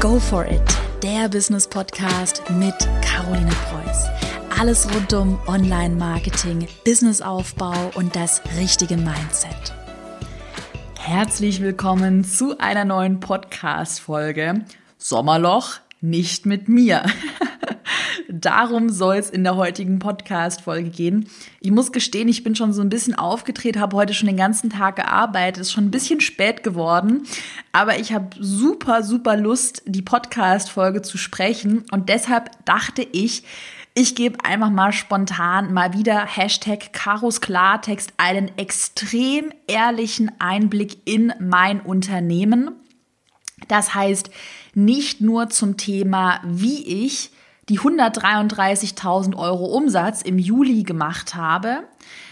Go 0.00 0.18
for 0.18 0.46
it, 0.46 0.62
der 1.02 1.28
Business 1.28 1.68
Podcast 1.68 2.42
mit 2.52 2.74
Caroline 3.02 3.50
Preuß. 3.68 4.06
Alles 4.58 4.88
rund 4.94 5.12
um 5.12 5.38
Online-Marketing, 5.46 6.66
Businessaufbau 6.86 7.90
und 7.96 8.16
das 8.16 8.40
richtige 8.58 8.96
Mindset. 8.96 9.74
Herzlich 10.98 11.60
willkommen 11.60 12.24
zu 12.24 12.56
einer 12.58 12.86
neuen 12.86 13.20
Podcast-Folge. 13.20 14.64
Sommerloch 14.96 15.80
nicht 16.00 16.46
mit 16.46 16.70
mir. 16.70 17.04
Darum 18.40 18.88
soll 18.88 19.16
es 19.16 19.28
in 19.28 19.44
der 19.44 19.56
heutigen 19.56 19.98
Podcast-Folge 19.98 20.88
gehen. 20.88 21.28
Ich 21.60 21.70
muss 21.70 21.92
gestehen, 21.92 22.28
ich 22.28 22.42
bin 22.42 22.56
schon 22.56 22.72
so 22.72 22.80
ein 22.80 22.88
bisschen 22.88 23.14
aufgedreht, 23.14 23.76
habe 23.76 23.96
heute 23.96 24.14
schon 24.14 24.28
den 24.28 24.38
ganzen 24.38 24.70
Tag 24.70 24.96
gearbeitet, 24.96 25.60
ist 25.60 25.72
schon 25.72 25.84
ein 25.84 25.90
bisschen 25.90 26.20
spät 26.20 26.62
geworden, 26.62 27.24
aber 27.72 27.98
ich 27.98 28.14
habe 28.14 28.28
super, 28.38 29.02
super 29.02 29.36
Lust, 29.36 29.82
die 29.84 30.00
Podcast-Folge 30.00 31.02
zu 31.02 31.18
sprechen 31.18 31.84
und 31.90 32.08
deshalb 32.08 32.50
dachte 32.64 33.06
ich, 33.12 33.42
ich 33.92 34.14
gebe 34.14 34.42
einfach 34.44 34.70
mal 34.70 34.92
spontan 34.92 35.74
mal 35.74 35.92
wieder 35.92 36.24
Hashtag 36.24 36.94
Karos 36.94 37.42
Klartext 37.42 38.14
einen 38.16 38.56
extrem 38.56 39.52
ehrlichen 39.66 40.30
Einblick 40.38 40.98
in 41.04 41.34
mein 41.40 41.80
Unternehmen. 41.80 42.70
Das 43.68 43.94
heißt, 43.94 44.30
nicht 44.74 45.20
nur 45.20 45.50
zum 45.50 45.76
Thema, 45.76 46.40
wie 46.44 47.04
ich 47.04 47.32
die 47.70 47.78
133.000 47.78 49.36
Euro 49.36 49.64
Umsatz 49.64 50.22
im 50.22 50.38
Juli 50.38 50.82
gemacht 50.82 51.36
habe, 51.36 51.84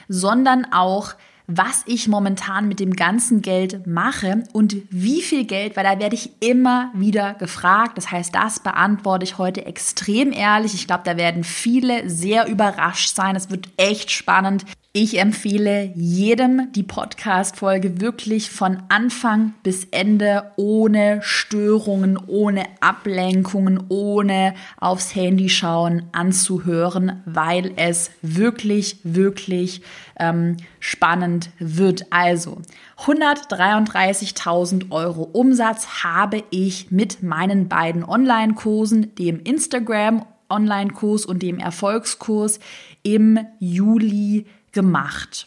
sondern 0.09 0.66
auch, 0.73 1.15
was 1.46 1.84
ich 1.87 2.09
momentan 2.09 2.69
mit 2.69 2.80
dem 2.80 2.92
ganzen 2.95 3.41
Geld 3.41 3.87
mache 3.87 4.43
und 4.52 4.77
wie 4.91 5.23
viel 5.23 5.45
Geld, 5.45 5.77
weil 5.77 5.84
da 5.84 5.98
werde 5.98 6.16
ich 6.16 6.32
immer 6.41 6.91
wieder 6.93 7.34
gefragt. 7.34 7.96
Das 7.96 8.10
heißt, 8.10 8.35
das 8.35 8.60
beantworte 8.60 9.24
ich 9.24 9.38
heute 9.38 9.65
extrem 9.65 10.32
ehrlich. 10.32 10.74
Ich 10.74 10.87
glaube, 10.87 11.04
da 11.04 11.16
werden 11.16 11.45
viele 11.45 12.10
sehr 12.10 12.49
überrascht 12.49 13.15
sein. 13.15 13.37
Es 13.37 13.49
wird 13.49 13.68
echt 13.77 14.10
spannend. 14.10 14.65
Ich 15.01 15.21
empfehle 15.21 15.93
jedem 15.95 16.73
die 16.73 16.82
Podcast-Folge 16.82 18.01
wirklich 18.01 18.51
von 18.51 18.82
Anfang 18.88 19.55
bis 19.63 19.85
Ende 19.93 20.51
ohne 20.57 21.21
Störungen, 21.23 22.18
ohne 22.27 22.65
Ablenkungen, 22.80 23.85
ohne 23.90 24.55
aufs 24.77 25.15
Handy 25.15 25.51
schauen 25.51 26.09
anzuhören, 26.10 27.23
weil 27.27 27.74
es 27.77 28.10
wirklich, 28.23 28.99
wirklich 29.05 29.82
ähm, 30.18 30.57
spannend 30.80 31.51
wird. 31.60 32.07
Also 32.10 32.60
133.000 33.05 34.90
Euro 34.90 35.23
Umsatz 35.23 36.02
habe 36.02 36.43
ich 36.51 36.90
mit 36.90 37.23
meinen 37.23 37.68
beiden 37.68 38.02
Online-Kursen, 38.02 39.15
dem 39.15 39.38
Instagram 39.45 40.24
Online-Kurs 40.51 41.24
und 41.24 41.43
dem 41.43 41.59
Erfolgskurs 41.60 42.59
im 43.02 43.38
Juli 43.60 44.46
gemacht. 44.79 45.46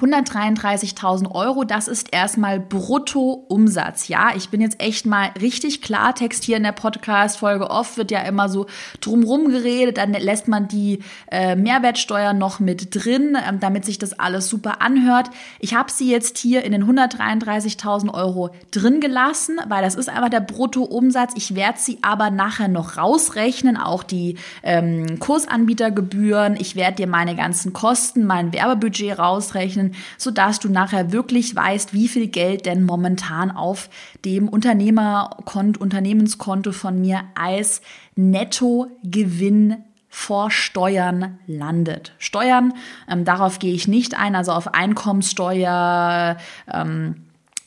133.000 0.00 1.30
Euro, 1.34 1.64
das 1.64 1.88
ist 1.88 2.12
erstmal 2.12 2.60
Bruttoumsatz. 2.60 4.08
Ja, 4.08 4.32
ich 4.36 4.50
bin 4.50 4.60
jetzt 4.60 4.80
echt 4.80 5.06
mal 5.06 5.30
richtig 5.40 5.80
Klartext 5.80 6.44
hier 6.44 6.58
in 6.58 6.64
der 6.64 6.72
Podcast-Folge. 6.72 7.70
Oft 7.70 7.96
wird 7.96 8.10
ja 8.10 8.20
immer 8.20 8.48
so 8.48 8.66
drumrum 9.00 9.48
geredet, 9.48 9.96
dann 9.96 10.12
lässt 10.12 10.48
man 10.48 10.68
die 10.68 11.00
äh, 11.30 11.56
Mehrwertsteuer 11.56 12.34
noch 12.34 12.60
mit 12.60 12.94
drin, 12.94 13.38
ähm, 13.48 13.58
damit 13.58 13.84
sich 13.86 13.98
das 13.98 14.18
alles 14.18 14.48
super 14.48 14.82
anhört. 14.82 15.30
Ich 15.60 15.74
habe 15.74 15.90
sie 15.90 16.10
jetzt 16.10 16.36
hier 16.38 16.64
in 16.64 16.72
den 16.72 16.84
133.000 16.84 18.12
Euro 18.12 18.50
drin 18.70 19.00
gelassen, 19.00 19.58
weil 19.68 19.82
das 19.82 19.94
ist 19.94 20.10
einfach 20.10 20.28
der 20.28 20.40
Bruttoumsatz. 20.40 21.32
Ich 21.36 21.54
werde 21.54 21.78
sie 21.78 21.98
aber 22.02 22.30
nachher 22.30 22.68
noch 22.68 22.98
rausrechnen, 22.98 23.78
auch 23.78 24.02
die 24.02 24.36
ähm, 24.62 25.18
Kursanbietergebühren. 25.18 26.56
Ich 26.58 26.76
werde 26.76 26.96
dir 26.96 27.06
meine 27.06 27.34
ganzen 27.34 27.72
Kosten, 27.72 28.26
mein 28.26 28.52
Werbebudget 28.52 29.18
rausrechnen 29.18 29.85
können, 29.86 30.02
sodass 30.18 30.58
du 30.58 30.68
nachher 30.68 31.12
wirklich 31.12 31.54
weißt, 31.54 31.92
wie 31.92 32.08
viel 32.08 32.28
Geld 32.28 32.66
denn 32.66 32.84
momentan 32.84 33.50
auf 33.50 33.88
dem 34.24 34.48
Unternehmerkonto, 34.48 35.80
Unternehmenskonto 35.80 36.72
von 36.72 37.00
mir 37.00 37.22
als 37.34 37.82
Nettogewinn 38.14 39.76
vor 40.08 40.50
Steuern 40.50 41.38
landet. 41.46 42.12
Steuern, 42.18 42.72
ähm, 43.10 43.24
darauf 43.24 43.58
gehe 43.58 43.74
ich 43.74 43.86
nicht 43.86 44.18
ein, 44.18 44.34
also 44.34 44.52
auf 44.52 44.72
Einkommenssteuer, 44.74 46.38
ähm, 46.72 47.16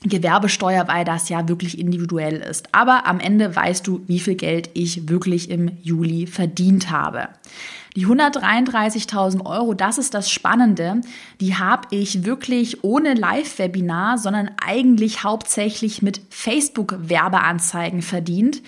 Gewerbesteuer, 0.02 0.88
weil 0.88 1.04
das 1.04 1.28
ja 1.28 1.50
wirklich 1.50 1.78
individuell 1.78 2.38
ist. 2.38 2.74
Aber 2.74 3.06
am 3.06 3.20
Ende 3.20 3.54
weißt 3.54 3.86
du, 3.86 4.02
wie 4.08 4.20
viel 4.20 4.36
Geld 4.36 4.70
ich 4.74 5.10
wirklich 5.10 5.50
im 5.50 5.72
Juli 5.82 6.26
verdient 6.26 6.90
habe. 6.90 7.28
Die 8.00 8.08
133.000 8.08 9.46
Euro, 9.46 9.74
das 9.74 9.98
ist 9.98 10.14
das 10.14 10.32
Spannende, 10.32 11.02
die 11.42 11.56
habe 11.56 11.90
ich 11.92 12.24
wirklich 12.24 12.82
ohne 12.82 13.14
Live-Webinar, 13.14 14.18
sondern 14.18 14.52
eigentlich 14.66 15.26
hauptsächlich 15.26 16.02
mit 16.02 16.22
Facebook-Werbeanzeigen 16.30 18.02
verdient. 18.02 18.62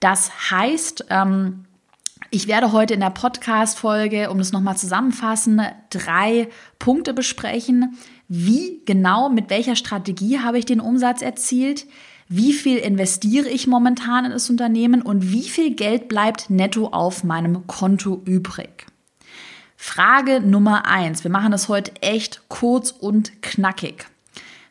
Das 0.00 0.50
heißt, 0.50 1.04
ähm, 1.10 1.64
ich 2.32 2.48
werde 2.48 2.72
heute 2.72 2.94
in 2.94 2.98
der 2.98 3.10
Podcast-Folge, 3.10 4.32
um 4.32 4.38
das 4.38 4.50
nochmal 4.50 4.76
zusammenfassen, 4.76 5.62
drei 5.90 6.48
Punkte 6.80 7.14
besprechen. 7.14 7.96
Wie 8.26 8.80
genau, 8.84 9.28
mit 9.28 9.48
welcher 9.48 9.76
Strategie 9.76 10.40
habe 10.40 10.58
ich 10.58 10.64
den 10.64 10.80
Umsatz 10.80 11.22
erzielt? 11.22 11.86
Wie 12.28 12.52
viel 12.52 12.78
investiere 12.78 13.48
ich 13.48 13.66
momentan 13.66 14.24
in 14.24 14.32
das 14.32 14.50
Unternehmen 14.50 15.02
und 15.02 15.32
wie 15.32 15.48
viel 15.48 15.74
Geld 15.74 16.08
bleibt 16.08 16.50
netto 16.50 16.88
auf 16.88 17.24
meinem 17.24 17.66
Konto 17.66 18.22
übrig. 18.24 18.86
Frage 19.76 20.40
Nummer 20.40 20.86
eins. 20.86 21.24
Wir 21.24 21.30
machen 21.30 21.50
das 21.50 21.68
heute 21.68 21.92
echt 22.02 22.42
kurz 22.48 22.92
und 22.92 23.42
knackig. 23.42 24.06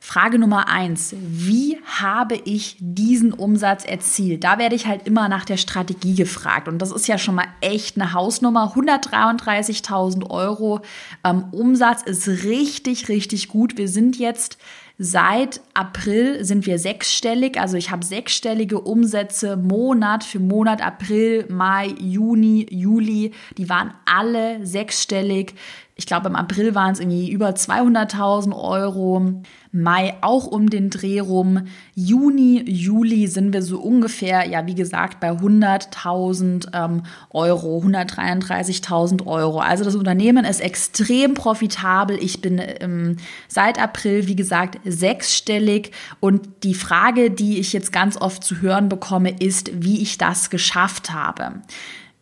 Frage 0.03 0.39
Nummer 0.39 0.67
eins. 0.67 1.13
Wie 1.19 1.77
habe 1.85 2.35
ich 2.35 2.75
diesen 2.79 3.33
Umsatz 3.33 3.85
erzielt? 3.85 4.43
Da 4.43 4.57
werde 4.57 4.73
ich 4.73 4.87
halt 4.87 5.05
immer 5.05 5.29
nach 5.29 5.45
der 5.45 5.57
Strategie 5.57 6.15
gefragt. 6.15 6.67
Und 6.67 6.79
das 6.79 6.91
ist 6.91 7.07
ja 7.07 7.19
schon 7.19 7.35
mal 7.35 7.45
echt 7.61 7.97
eine 7.97 8.13
Hausnummer. 8.13 8.73
133.000 8.75 10.27
Euro 10.29 10.81
ähm, 11.23 11.45
Umsatz 11.51 12.01
ist 12.01 12.27
richtig, 12.27 13.09
richtig 13.09 13.47
gut. 13.47 13.77
Wir 13.77 13.87
sind 13.87 14.17
jetzt 14.17 14.57
Seit 15.03 15.61
April 15.73 16.45
sind 16.45 16.67
wir 16.67 16.77
sechsstellig, 16.77 17.59
also 17.59 17.75
ich 17.75 17.89
habe 17.89 18.05
sechsstellige 18.05 18.79
Umsätze 18.79 19.57
Monat 19.57 20.23
für 20.23 20.37
Monat, 20.37 20.85
April, 20.85 21.47
Mai, 21.49 21.87
Juni, 21.99 22.67
Juli, 22.69 23.31
die 23.57 23.67
waren 23.67 23.95
alle 24.05 24.63
sechsstellig. 24.63 25.55
Ich 25.95 26.05
glaube, 26.05 26.29
im 26.29 26.35
April 26.35 26.73
waren 26.73 26.93
es 26.93 26.99
irgendwie 26.99 27.29
über 27.29 27.49
200.000 27.49 28.55
Euro. 28.55 29.43
Mai 29.73 30.15
auch 30.21 30.47
um 30.47 30.69
den 30.69 30.89
Dreh 30.89 31.19
rum. 31.19 31.67
Juni, 31.95 32.63
Juli 32.69 33.27
sind 33.27 33.53
wir 33.53 33.61
so 33.61 33.79
ungefähr, 33.79 34.47
ja, 34.49 34.65
wie 34.67 34.75
gesagt, 34.75 35.19
bei 35.19 35.31
100.000 35.31 36.69
ähm, 36.73 37.03
Euro, 37.29 37.81
133.000 37.85 39.25
Euro. 39.25 39.59
Also 39.59 39.85
das 39.85 39.95
Unternehmen 39.95 40.43
ist 40.43 40.59
extrem 40.59 41.35
profitabel. 41.35 42.17
Ich 42.21 42.41
bin 42.41 42.61
ähm, 42.79 43.17
seit 43.47 43.81
April, 43.81 44.27
wie 44.27 44.35
gesagt, 44.35 44.79
sechsstellig. 44.83 45.91
Und 46.19 46.63
die 46.63 46.75
Frage, 46.75 47.31
die 47.31 47.59
ich 47.59 47.71
jetzt 47.71 47.93
ganz 47.93 48.17
oft 48.17 48.43
zu 48.43 48.61
hören 48.61 48.89
bekomme, 48.89 49.29
ist, 49.39 49.71
wie 49.73 50.01
ich 50.01 50.17
das 50.17 50.49
geschafft 50.49 51.13
habe. 51.13 51.61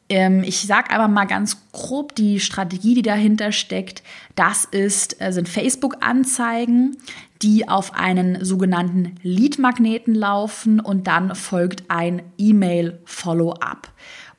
Ähm, 0.09 0.43
ich 0.43 0.61
sage 0.65 0.91
aber 0.91 1.07
mal 1.07 1.25
ganz 1.25 1.57
grob 1.71 2.15
die 2.15 2.39
Strategie, 2.39 2.95
die 2.95 3.03
dahinter 3.03 3.51
steckt. 3.51 4.03
Das 4.35 4.65
ist, 4.65 5.21
äh, 5.21 5.31
sind 5.31 5.47
Facebook-Anzeigen, 5.47 6.97
die 7.41 7.69
auf 7.69 7.93
einen 7.93 8.43
sogenannten 8.43 9.15
Lead-Magneten 9.21 10.15
laufen 10.15 10.79
und 10.79 11.07
dann 11.07 11.35
folgt 11.35 11.83
ein 11.89 12.23
E-Mail-Follow-up. 12.37 13.87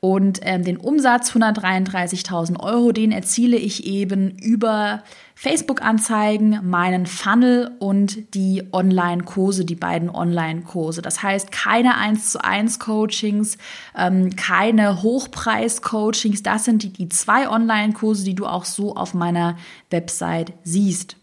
Und 0.03 0.41
ähm, 0.45 0.65
den 0.65 0.79
Umsatz 0.79 1.33
133.000 1.33 2.59
Euro, 2.59 2.91
den 2.91 3.13
erziele 3.13 3.59
ich 3.59 3.85
eben 3.85 4.31
über 4.39 5.03
Facebook-Anzeigen, 5.35 6.61
meinen 6.63 7.05
Funnel 7.05 7.73
und 7.81 8.35
die 8.35 8.63
Online-Kurse, 8.73 9.67
die 9.67 9.75
beiden 9.75 10.09
Online-Kurse. 10.09 11.03
Das 11.03 11.23
heißt, 11.23 11.53
keine 11.53 11.99
1 11.99 12.31
zu 12.31 12.43
1 12.43 12.79
Coachings, 12.79 13.59
ähm, 13.95 14.35
keine 14.37 15.03
Hochpreis-Coachings. 15.03 16.43
Das 16.43 16.65
sind 16.65 16.83
die, 16.83 16.95
die 16.95 17.11
zwei 17.11 17.51
Online-Kurse, 17.51 18.25
die 18.25 18.35
du 18.35 18.47
auch 18.47 18.65
so 18.65 18.97
auf 18.97 19.13
meiner 19.13 19.59
Website 19.91 20.55
siehst. 20.65 21.17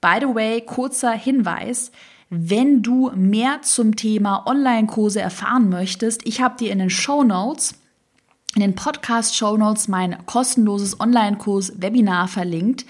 By 0.00 0.16
the 0.20 0.34
way, 0.34 0.62
kurzer 0.62 1.12
Hinweis. 1.12 1.92
Wenn 2.30 2.82
du 2.82 3.10
mehr 3.14 3.60
zum 3.60 3.94
Thema 3.94 4.46
Online-Kurse 4.46 5.20
erfahren 5.20 5.68
möchtest, 5.68 6.26
ich 6.26 6.40
habe 6.40 6.56
dir 6.56 6.72
in 6.72 6.78
den 6.78 6.88
Show 6.88 7.24
Notes 7.24 7.74
in 8.54 8.60
den 8.60 8.74
Podcast-Show 8.74 9.56
Notes 9.56 9.88
mein 9.88 10.26
kostenloses 10.26 11.00
Online-Kurs-Webinar 11.00 12.28
verlinkt. 12.28 12.84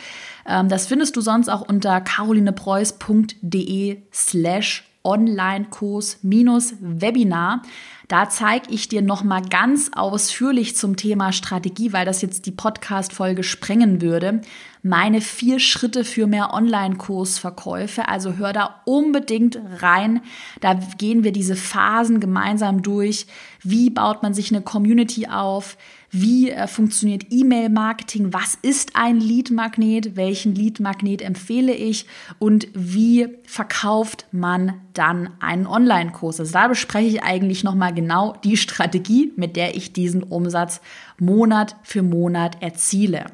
Ähm, 0.46 0.68
das 0.68 0.86
findest 0.86 1.16
du 1.16 1.20
sonst 1.20 1.48
auch 1.48 1.62
unter 1.62 2.00
carolinepreuß.de 2.00 4.02
slash 4.12 4.84
Online-Kurs-Webinar. 5.04 7.62
Da 8.08 8.28
zeige 8.28 8.70
ich 8.70 8.88
dir 8.88 9.00
nochmal 9.00 9.42
ganz 9.42 9.90
ausführlich 9.94 10.76
zum 10.76 10.96
Thema 10.96 11.32
Strategie, 11.32 11.92
weil 11.92 12.04
das 12.04 12.20
jetzt 12.20 12.46
die 12.46 12.50
Podcast-Folge 12.50 13.42
sprengen 13.42 14.02
würde, 14.02 14.42
meine 14.82 15.20
vier 15.20 15.60
Schritte 15.60 16.04
für 16.04 16.26
mehr 16.26 16.52
Online-Kursverkäufe. 16.52 18.08
Also 18.08 18.34
hör 18.34 18.52
da 18.52 18.82
unbedingt 18.84 19.58
rein. 19.80 20.20
Da 20.60 20.74
gehen 20.74 21.24
wir 21.24 21.32
diese 21.32 21.56
Phasen 21.56 22.20
gemeinsam 22.20 22.82
durch. 22.82 23.26
Wie 23.62 23.90
baut 23.90 24.22
man 24.22 24.34
sich 24.34 24.50
eine 24.50 24.60
Community 24.60 25.28
auf? 25.28 25.76
Wie 26.14 26.50
äh, 26.50 26.66
funktioniert 26.66 27.24
E-Mail-Marketing? 27.30 28.34
Was 28.34 28.58
ist 28.60 28.96
ein 28.96 29.18
Lead-Magnet? 29.18 30.14
Welchen 30.14 30.54
Lead-Magnet 30.54 31.22
empfehle 31.22 31.72
ich? 31.72 32.04
Und 32.38 32.68
wie 32.74 33.28
verkauft 33.46 34.26
man 34.30 34.74
dann 34.92 35.30
einen 35.40 35.66
Online-Kurs? 35.66 36.38
Also 36.38 36.52
da 36.52 36.68
bespreche 36.68 37.08
ich 37.08 37.22
eigentlich 37.22 37.64
nochmal 37.64 37.94
genau 37.94 38.36
die 38.44 38.58
Strategie, 38.58 39.32
mit 39.36 39.56
der 39.56 39.74
ich 39.74 39.94
diesen 39.94 40.22
Umsatz 40.22 40.82
Monat 41.18 41.76
für 41.82 42.02
Monat 42.02 42.60
erziele. 42.60 43.24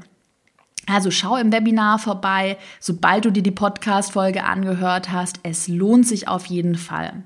Also 0.87 1.11
schau 1.11 1.37
im 1.37 1.53
Webinar 1.53 1.99
vorbei, 1.99 2.59
sobald 2.79 3.25
du 3.25 3.33
dir 3.33 3.43
die 3.43 3.51
Podcast-Folge 3.51 4.45
angehört 4.45 5.11
hast. 5.11 5.41
Es 5.43 5.67
lohnt 5.67 6.07
sich 6.07 6.29
auf 6.29 6.47
jeden 6.47 6.77
Fall. 6.77 7.25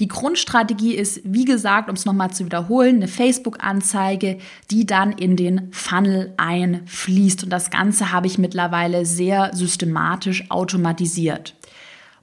Die 0.00 0.08
Grundstrategie 0.08 0.94
ist, 0.94 1.20
wie 1.24 1.44
gesagt, 1.44 1.88
um 1.88 1.94
es 1.94 2.04
nochmal 2.04 2.30
zu 2.30 2.44
wiederholen, 2.44 2.96
eine 2.96 3.08
Facebook-Anzeige, 3.08 4.38
die 4.70 4.86
dann 4.86 5.12
in 5.12 5.36
den 5.36 5.72
Funnel 5.72 6.34
einfließt. 6.36 7.44
Und 7.44 7.50
das 7.50 7.70
Ganze 7.70 8.12
habe 8.12 8.26
ich 8.26 8.36
mittlerweile 8.36 9.06
sehr 9.06 9.54
systematisch 9.54 10.50
automatisiert. 10.50 11.54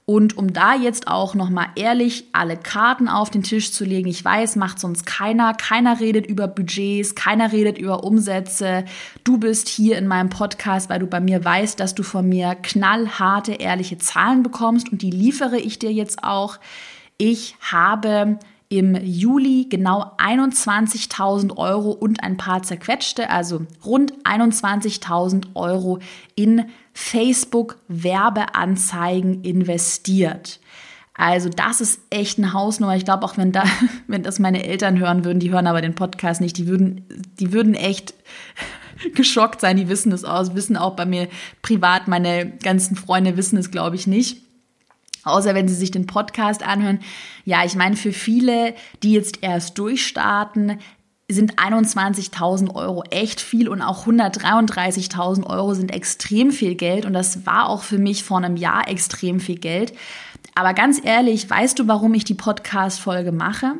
Und 0.06 0.36
um 0.36 0.52
da 0.52 0.74
jetzt 0.74 1.08
auch 1.08 1.34
nochmal 1.34 1.68
ehrlich 1.76 2.26
alle 2.32 2.58
Karten 2.58 3.08
auf 3.08 3.30
den 3.30 3.42
Tisch 3.42 3.72
zu 3.72 3.86
legen, 3.86 4.06
ich 4.06 4.22
weiß, 4.22 4.56
macht 4.56 4.78
sonst 4.78 5.06
keiner. 5.06 5.54
Keiner 5.54 5.98
redet 5.98 6.26
über 6.26 6.46
Budgets, 6.46 7.14
keiner 7.14 7.52
redet 7.52 7.78
über 7.78 8.04
Umsätze. 8.04 8.84
Du 9.24 9.38
bist 9.38 9.66
hier 9.66 9.96
in 9.96 10.06
meinem 10.06 10.28
Podcast, 10.28 10.90
weil 10.90 10.98
du 11.00 11.06
bei 11.06 11.20
mir 11.20 11.42
weißt, 11.42 11.80
dass 11.80 11.94
du 11.94 12.02
von 12.02 12.28
mir 12.28 12.54
knallharte, 12.54 13.54
ehrliche 13.54 13.96
Zahlen 13.96 14.42
bekommst 14.42 14.92
und 14.92 15.00
die 15.00 15.10
liefere 15.10 15.58
ich 15.58 15.78
dir 15.78 15.90
jetzt 15.90 16.22
auch. 16.22 16.58
Ich 17.18 17.56
habe 17.60 18.38
im 18.68 18.96
Juli 18.96 19.66
genau 19.68 20.12
21.000 20.18 21.56
Euro 21.56 21.90
und 21.90 22.22
ein 22.24 22.36
paar 22.36 22.62
zerquetschte, 22.62 23.30
also 23.30 23.66
rund 23.84 24.12
21.000 24.24 25.54
Euro 25.54 26.00
in 26.34 26.66
Facebook-Werbeanzeigen 26.92 29.44
investiert. 29.44 30.58
Also 31.16 31.48
das 31.48 31.80
ist 31.80 32.00
echt 32.10 32.38
eine 32.38 32.52
Hausnummer. 32.52 32.96
Ich 32.96 33.04
glaube 33.04 33.24
auch, 33.24 33.36
wenn 33.36 33.52
da, 33.52 33.62
wenn 34.08 34.24
das 34.24 34.40
meine 34.40 34.64
Eltern 34.64 34.98
hören 34.98 35.24
würden, 35.24 35.38
die 35.38 35.52
hören 35.52 35.68
aber 35.68 35.80
den 35.80 35.94
Podcast 35.94 36.40
nicht, 36.40 36.58
die 36.58 36.66
würden, 36.66 37.04
die 37.38 37.52
würden 37.52 37.74
echt 37.74 38.14
geschockt 39.14 39.60
sein. 39.60 39.76
Die 39.76 39.88
wissen 39.88 40.10
das 40.10 40.24
aus, 40.24 40.56
wissen 40.56 40.76
auch 40.76 40.96
bei 40.96 41.06
mir 41.06 41.28
privat. 41.62 42.08
Meine 42.08 42.50
ganzen 42.62 42.96
Freunde 42.96 43.36
wissen 43.36 43.58
es, 43.58 43.70
glaube 43.70 43.94
ich, 43.94 44.08
nicht. 44.08 44.42
Außer 45.24 45.54
wenn 45.54 45.68
sie 45.68 45.74
sich 45.74 45.90
den 45.90 46.06
Podcast 46.06 46.66
anhören. 46.66 47.00
Ja, 47.44 47.64
ich 47.64 47.74
meine, 47.74 47.96
für 47.96 48.12
viele, 48.12 48.74
die 49.02 49.12
jetzt 49.12 49.42
erst 49.42 49.78
durchstarten, 49.78 50.78
sind 51.28 51.58
21.000 51.58 52.74
Euro 52.74 53.02
echt 53.10 53.40
viel 53.40 53.68
und 53.68 53.80
auch 53.80 54.06
133.000 54.06 55.46
Euro 55.46 55.74
sind 55.74 55.90
extrem 55.92 56.50
viel 56.50 56.74
Geld 56.74 57.06
und 57.06 57.14
das 57.14 57.46
war 57.46 57.68
auch 57.68 57.82
für 57.82 57.98
mich 57.98 58.24
vor 58.24 58.38
einem 58.38 58.56
Jahr 58.56 58.88
extrem 58.88 59.40
viel 59.40 59.58
Geld. 59.58 59.94
Aber 60.54 60.74
ganz 60.74 61.00
ehrlich, 61.02 61.48
weißt 61.48 61.78
du, 61.78 61.88
warum 61.88 62.14
ich 62.14 62.24
die 62.24 62.34
Podcast-Folge 62.34 63.32
mache? 63.32 63.72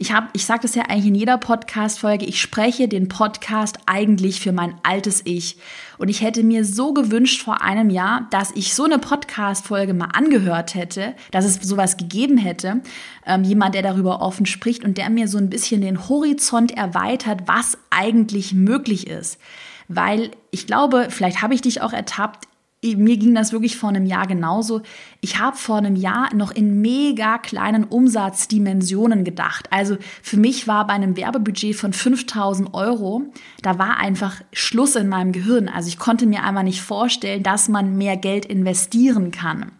Ich 0.00 0.12
habe, 0.12 0.28
ich 0.32 0.46
sage 0.46 0.60
das 0.62 0.76
ja 0.76 0.84
eigentlich 0.84 1.06
in 1.06 1.16
jeder 1.16 1.38
Podcast-Folge, 1.38 2.24
ich 2.24 2.40
spreche 2.40 2.86
den 2.86 3.08
Podcast 3.08 3.78
eigentlich 3.86 4.38
für 4.38 4.52
mein 4.52 4.76
altes 4.84 5.22
Ich. 5.24 5.56
Und 5.98 6.06
ich 6.06 6.22
hätte 6.22 6.44
mir 6.44 6.64
so 6.64 6.94
gewünscht 6.94 7.42
vor 7.42 7.62
einem 7.62 7.90
Jahr, 7.90 8.28
dass 8.30 8.52
ich 8.54 8.76
so 8.76 8.84
eine 8.84 9.00
Podcast-Folge 9.00 9.94
mal 9.94 10.10
angehört 10.12 10.76
hätte, 10.76 11.16
dass 11.32 11.44
es 11.44 11.56
sowas 11.56 11.96
gegeben 11.96 12.38
hätte. 12.38 12.80
Ähm, 13.26 13.42
jemand, 13.42 13.74
der 13.74 13.82
darüber 13.82 14.22
offen 14.22 14.46
spricht 14.46 14.84
und 14.84 14.98
der 14.98 15.10
mir 15.10 15.26
so 15.26 15.36
ein 15.36 15.50
bisschen 15.50 15.80
den 15.80 16.08
Horizont 16.08 16.70
erweitert, 16.70 17.42
was 17.46 17.76
eigentlich 17.90 18.54
möglich 18.54 19.08
ist. 19.08 19.40
Weil 19.88 20.30
ich 20.52 20.68
glaube, 20.68 21.08
vielleicht 21.10 21.42
habe 21.42 21.54
ich 21.54 21.62
dich 21.62 21.82
auch 21.82 21.92
ertappt, 21.92 22.47
mir 22.82 23.16
ging 23.16 23.34
das 23.34 23.52
wirklich 23.52 23.76
vor 23.76 23.88
einem 23.88 24.06
Jahr 24.06 24.26
genauso. 24.26 24.82
Ich 25.20 25.38
habe 25.38 25.56
vor 25.56 25.78
einem 25.78 25.96
Jahr 25.96 26.32
noch 26.34 26.52
in 26.52 26.80
mega 26.80 27.38
kleinen 27.38 27.84
Umsatzdimensionen 27.84 29.24
gedacht. 29.24 29.66
Also 29.72 29.96
für 30.22 30.36
mich 30.36 30.68
war 30.68 30.86
bei 30.86 30.92
einem 30.92 31.16
Werbebudget 31.16 31.74
von 31.74 31.92
5000 31.92 32.72
Euro, 32.74 33.24
da 33.62 33.78
war 33.78 33.98
einfach 33.98 34.40
Schluss 34.52 34.94
in 34.94 35.08
meinem 35.08 35.32
Gehirn. 35.32 35.68
Also 35.68 35.88
ich 35.88 35.98
konnte 35.98 36.26
mir 36.26 36.44
einfach 36.44 36.62
nicht 36.62 36.80
vorstellen, 36.80 37.42
dass 37.42 37.68
man 37.68 37.98
mehr 37.98 38.16
Geld 38.16 38.44
investieren 38.44 39.32
kann. 39.32 39.72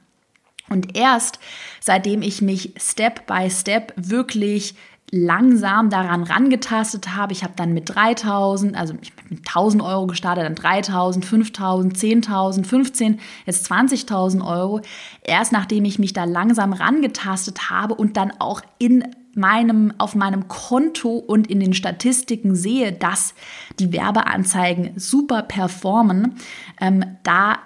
Und 0.69 0.97
erst 0.97 1.39
seitdem 1.81 2.21
ich 2.21 2.43
mich 2.43 2.75
Step 2.77 3.27
by 3.27 3.49
Step 3.49 3.93
wirklich 3.97 4.75
langsam 5.11 5.91
daran 5.91 6.23
rangetastet 6.23 7.17
habe. 7.17 7.33
Ich 7.33 7.43
habe 7.43 7.55
dann 7.57 7.73
mit 7.73 7.95
3000, 7.95 8.77
also 8.77 8.95
ich 9.01 9.15
bin 9.15 9.25
mit 9.31 9.39
1000 9.41 9.83
Euro 9.83 10.07
gestartet, 10.07 10.45
dann 10.45 10.55
3000, 10.55 11.25
5000, 11.25 11.97
10.000, 11.97 12.65
15, 12.65 13.21
jetzt 13.47 13.71
20.000 13.71 14.47
Euro. 14.47 14.81
Erst 15.23 15.53
nachdem 15.53 15.85
ich 15.85 15.99
mich 15.99 16.13
da 16.13 16.25
langsam 16.25 16.73
rangetastet 16.73 17.71
habe 17.71 17.95
und 17.95 18.17
dann 18.17 18.33
auch 18.39 18.61
in 18.79 19.05
meinem, 19.35 19.95
auf 19.99 20.15
meinem 20.15 20.49
Konto 20.49 21.17
und 21.17 21.47
in 21.49 21.61
den 21.61 21.73
Statistiken 21.73 22.55
sehe, 22.55 22.93
dass 22.93 23.35
die 23.79 23.93
Werbeanzeigen 23.93 24.93
super 24.97 25.43
performen, 25.43 26.35
ähm, 26.81 27.05
da 27.23 27.59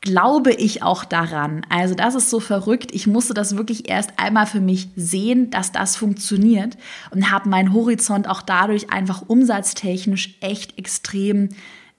glaube 0.00 0.52
ich 0.52 0.82
auch 0.82 1.04
daran. 1.04 1.62
Also 1.68 1.94
das 1.94 2.14
ist 2.14 2.30
so 2.30 2.40
verrückt. 2.40 2.90
Ich 2.92 3.06
musste 3.06 3.34
das 3.34 3.56
wirklich 3.56 3.88
erst 3.88 4.12
einmal 4.18 4.46
für 4.46 4.60
mich 4.60 4.88
sehen, 4.96 5.50
dass 5.50 5.72
das 5.72 5.96
funktioniert 5.96 6.78
und 7.10 7.30
habe 7.30 7.48
meinen 7.48 7.74
Horizont 7.74 8.28
auch 8.28 8.42
dadurch 8.42 8.90
einfach 8.90 9.22
umsatztechnisch 9.26 10.36
echt 10.40 10.78
extrem 10.78 11.50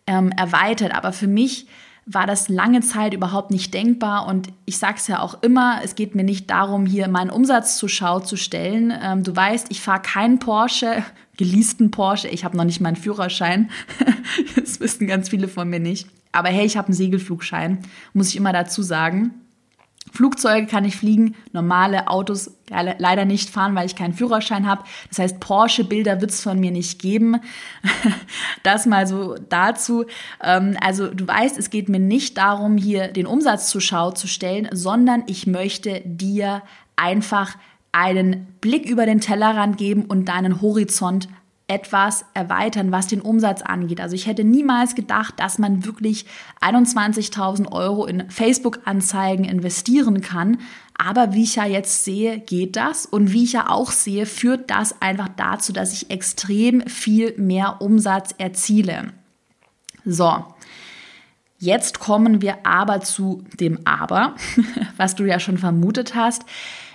ähm, 0.08 0.32
erweitert. 0.32 0.96
Aber 0.96 1.14
für 1.14 1.28
mich 1.28 1.68
war 2.08 2.26
das 2.26 2.50
lange 2.50 2.82
Zeit 2.82 3.14
überhaupt 3.14 3.52
nicht 3.52 3.74
denkbar. 3.74 4.26
Und 4.26 4.50
ich 4.66 4.80
sage 4.80 4.96
es 4.98 5.06
ja 5.06 5.20
auch 5.20 5.44
immer, 5.44 5.82
es 5.84 5.94
geht 5.94 6.16
mir 6.16 6.24
nicht 6.24 6.50
darum, 6.50 6.88
hier 6.88 7.08
meinen 7.08 7.30
Umsatz 7.30 7.78
zur 7.78 7.90
Schau 7.90 8.20
zu 8.20 8.36
stellen. 8.36 8.92
Ähm, 9.00 9.22
du 9.24 9.36
weißt, 9.36 9.68
ich 9.70 9.82
fahre 9.82 10.02
keinen 10.02 10.40
Porsche, 10.40 11.04
geleasten 11.38 11.92
Porsche. 11.92 12.30
Ich 12.30 12.44
habe 12.44 12.58
noch 12.58 12.66
nicht 12.66 12.82
meinen 12.82 12.96
Führerschein. 12.96 13.70
das 14.56 14.80
wissen 14.80 15.06
ganz 15.06 15.30
viele 15.30 15.48
von 15.48 15.70
mir 15.70 15.80
nicht. 15.80 16.08
Aber 16.32 16.50
hey, 16.50 16.66
ich 16.66 16.78
habe 16.78 16.88
einen 16.88 16.96
Segelflugschein, 16.96 17.80
muss 18.14 18.30
ich 18.30 18.38
immer 18.38 18.54
dazu 18.54 18.82
sagen. 18.82 19.34
Flugzeuge 20.12 20.66
kann 20.66 20.84
ich 20.84 20.98
fliegen, 20.98 21.36
normale 21.54 22.08
Autos 22.08 22.52
leider 22.70 23.24
nicht 23.24 23.50
fahren, 23.50 23.76
weil 23.76 23.86
ich 23.86 23.96
keinen 23.96 24.14
Führerschein 24.14 24.68
habe. 24.68 24.84
Das 25.10 25.20
heißt, 25.20 25.40
Porsche-Bilder 25.40 26.20
wird 26.22 26.32
es 26.32 26.42
von 26.42 26.60
mir 26.60 26.72
nicht 26.72 27.00
geben. 27.00 27.38
Das 28.64 28.86
mal 28.86 29.08
so 29.08 29.36
dazu. 29.50 30.06
Ähm, 30.44 30.78
also 30.82 31.08
du 31.08 31.28
weißt, 31.28 31.58
es 31.58 31.72
geht 31.72 31.90
mir 31.90 32.00
nicht 32.00 32.38
darum, 32.38 32.78
hier 32.78 33.08
den 33.08 33.26
Umsatz 33.26 33.70
zur 33.70 33.82
Schau 33.82 34.12
zu 34.12 34.28
stellen, 34.28 34.70
sondern 34.72 35.24
ich 35.26 35.48
möchte 35.48 36.02
dir 36.06 36.62
einfach 36.96 37.58
einen 37.92 38.46
Blick 38.62 38.88
über 38.88 39.08
den 39.08 39.20
Tellerrand 39.20 39.80
geben 39.80 40.06
und 40.06 40.26
deinen 40.26 40.62
Horizont 40.62 41.28
etwas 41.72 42.26
erweitern, 42.34 42.92
was 42.92 43.08
den 43.08 43.22
Umsatz 43.22 43.62
angeht. 43.62 44.02
Also 44.02 44.14
ich 44.14 44.28
hätte 44.28 44.44
niemals 44.44 44.94
gedacht, 44.94 45.36
dass 45.38 45.58
man 45.58 45.86
wirklich 45.86 46.26
21.000 46.60 47.72
Euro 47.72 48.06
in 48.06 48.30
Facebook-Anzeigen 48.30 49.46
investieren 49.46 50.20
kann. 50.20 50.58
Aber 50.98 51.34
wie 51.34 51.44
ich 51.44 51.56
ja 51.56 51.66
jetzt 51.66 52.04
sehe, 52.04 52.40
geht 52.40 52.76
das. 52.76 53.06
Und 53.06 53.32
wie 53.32 53.46
ich 53.46 53.54
ja 53.54 53.70
auch 53.70 53.92
sehe, 53.92 54.26
führt 54.26 54.70
das 54.70 55.02
einfach 55.02 55.30
dazu, 55.30 55.72
dass 55.72 55.94
ich 55.94 56.12
extrem 56.12 56.82
viel 56.88 57.36
mehr 57.38 57.82
Umsatz 57.82 58.36
erziele. 58.38 59.14
So. 60.04 60.44
Jetzt 61.58 62.00
kommen 62.00 62.42
wir 62.42 62.66
aber 62.66 63.00
zu 63.00 63.46
dem 63.60 63.80
Aber, 63.86 64.36
was 64.98 65.16
du 65.16 65.24
ja 65.24 65.40
schon 65.40 65.58
vermutet 65.58 66.16
hast. 66.16 66.44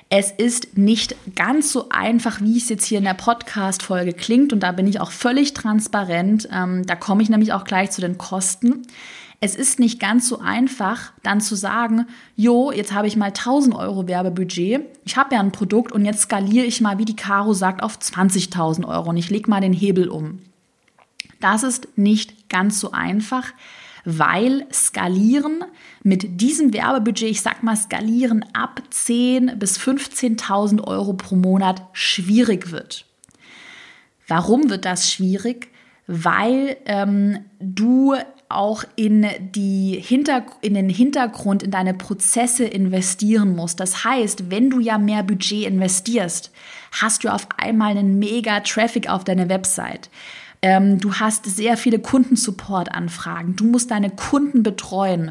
Es 0.08 0.30
ist 0.30 0.78
nicht 0.78 1.16
ganz 1.34 1.72
so 1.72 1.88
einfach, 1.88 2.40
wie 2.40 2.56
es 2.56 2.68
jetzt 2.68 2.84
hier 2.84 2.98
in 2.98 3.04
der 3.04 3.14
Podcast-Folge 3.14 4.12
klingt. 4.12 4.52
Und 4.52 4.60
da 4.60 4.70
bin 4.70 4.86
ich 4.86 5.00
auch 5.00 5.10
völlig 5.10 5.52
transparent. 5.52 6.48
Ähm, 6.52 6.86
da 6.86 6.94
komme 6.94 7.22
ich 7.22 7.28
nämlich 7.28 7.52
auch 7.52 7.64
gleich 7.64 7.90
zu 7.90 8.00
den 8.00 8.16
Kosten. 8.16 8.82
Es 9.40 9.54
ist 9.54 9.80
nicht 9.80 10.00
ganz 10.00 10.28
so 10.28 10.38
einfach, 10.38 11.12
dann 11.22 11.40
zu 11.40 11.56
sagen, 11.56 12.06
jo, 12.36 12.70
jetzt 12.70 12.94
habe 12.94 13.06
ich 13.06 13.16
mal 13.16 13.26
1000 13.26 13.74
Euro 13.74 14.08
Werbebudget. 14.08 14.82
Ich 15.04 15.16
habe 15.16 15.34
ja 15.34 15.40
ein 15.40 15.52
Produkt 15.52 15.92
und 15.92 16.04
jetzt 16.04 16.22
skaliere 16.22 16.64
ich 16.64 16.80
mal, 16.80 16.98
wie 16.98 17.04
die 17.04 17.16
Caro 17.16 17.52
sagt, 17.52 17.82
auf 17.82 17.98
20.000 17.98 18.86
Euro 18.88 19.10
und 19.10 19.16
ich 19.16 19.28
lege 19.28 19.50
mal 19.50 19.60
den 19.60 19.74
Hebel 19.74 20.08
um. 20.08 20.40
Das 21.40 21.64
ist 21.64 21.98
nicht 21.98 22.48
ganz 22.48 22.80
so 22.80 22.92
einfach, 22.92 23.52
weil 24.06 24.66
skalieren 24.72 25.64
mit 26.04 26.40
diesem 26.40 26.72
Werbebudget, 26.72 27.28
ich 27.28 27.42
sag 27.42 27.64
mal 27.64 27.76
skalieren 27.76 28.44
ab 28.54 28.80
10 28.88 29.58
bis 29.58 29.78
15.000 29.78 30.80
Euro 30.82 31.14
pro 31.14 31.34
Monat 31.34 31.82
schwierig 31.92 32.70
wird. 32.70 33.04
Warum 34.28 34.70
wird 34.70 34.84
das 34.84 35.10
schwierig? 35.10 35.68
Weil 36.06 36.76
ähm, 36.86 37.40
du 37.58 38.14
auch 38.48 38.84
in, 38.94 39.26
die 39.40 40.00
in 40.60 40.74
den 40.74 40.88
Hintergrund, 40.88 41.64
in 41.64 41.72
deine 41.72 41.94
Prozesse 41.94 42.64
investieren 42.64 43.56
musst. 43.56 43.80
Das 43.80 44.04
heißt, 44.04 44.52
wenn 44.52 44.70
du 44.70 44.78
ja 44.78 44.98
mehr 44.98 45.24
Budget 45.24 45.66
investierst, 45.66 46.52
hast 46.92 47.24
du 47.24 47.28
auf 47.28 47.48
einmal 47.56 47.90
einen 47.90 48.20
mega 48.20 48.60
Traffic 48.60 49.10
auf 49.10 49.24
deine 49.24 49.48
Website. 49.48 50.10
Ähm, 50.66 50.98
du 50.98 51.14
hast 51.14 51.46
sehr 51.46 51.76
viele 51.76 52.00
Kundensupport-Anfragen. 52.00 53.54
Du 53.54 53.62
musst 53.62 53.92
deine 53.92 54.10
Kunden 54.10 54.64
betreuen. 54.64 55.30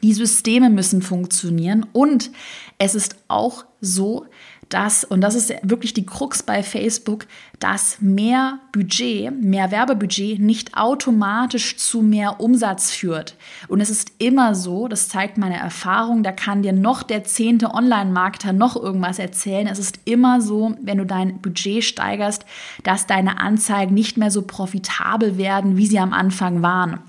Die 0.00 0.12
Systeme 0.12 0.70
müssen 0.70 1.02
funktionieren 1.02 1.84
und 1.92 2.30
es 2.78 2.94
ist 2.94 3.16
auch 3.26 3.64
so, 3.80 4.26
dass, 4.68 5.04
und 5.04 5.20
das 5.20 5.34
ist 5.34 5.52
wirklich 5.62 5.94
die 5.94 6.04
Krux 6.04 6.42
bei 6.42 6.62
Facebook, 6.62 7.26
dass 7.58 8.00
mehr 8.00 8.58
Budget, 8.72 9.32
mehr 9.32 9.70
Werbebudget 9.70 10.38
nicht 10.38 10.76
automatisch 10.76 11.76
zu 11.76 12.02
mehr 12.02 12.40
Umsatz 12.40 12.90
führt. 12.90 13.34
Und 13.68 13.80
es 13.80 13.90
ist 13.90 14.12
immer 14.18 14.54
so, 14.54 14.86
das 14.88 15.08
zeigt 15.08 15.38
meine 15.38 15.56
Erfahrung, 15.56 16.22
da 16.22 16.32
kann 16.32 16.62
dir 16.62 16.72
noch 16.72 17.02
der 17.02 17.24
zehnte 17.24 17.72
Online-Marketer 17.72 18.52
noch 18.52 18.76
irgendwas 18.76 19.18
erzählen. 19.18 19.66
Es 19.66 19.78
ist 19.78 20.00
immer 20.04 20.40
so, 20.40 20.74
wenn 20.82 20.98
du 20.98 21.06
dein 21.06 21.40
Budget 21.40 21.82
steigerst, 21.84 22.44
dass 22.84 23.06
deine 23.06 23.40
Anzeigen 23.40 23.94
nicht 23.94 24.16
mehr 24.18 24.30
so 24.30 24.42
profitabel 24.42 25.38
werden, 25.38 25.76
wie 25.76 25.86
sie 25.86 25.98
am 25.98 26.12
Anfang 26.12 26.62
waren. 26.62 27.00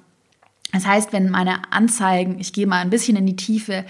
Das 0.71 0.85
heißt, 0.85 1.13
wenn 1.13 1.29
meine 1.29 1.71
Anzeigen, 1.71 2.39
ich 2.39 2.53
gehe 2.53 2.67
mal 2.67 2.79
ein 2.79 2.91
bisschen 2.91 3.17
in 3.17 3.25
die 3.25 3.35
Tiefe, 3.35 3.85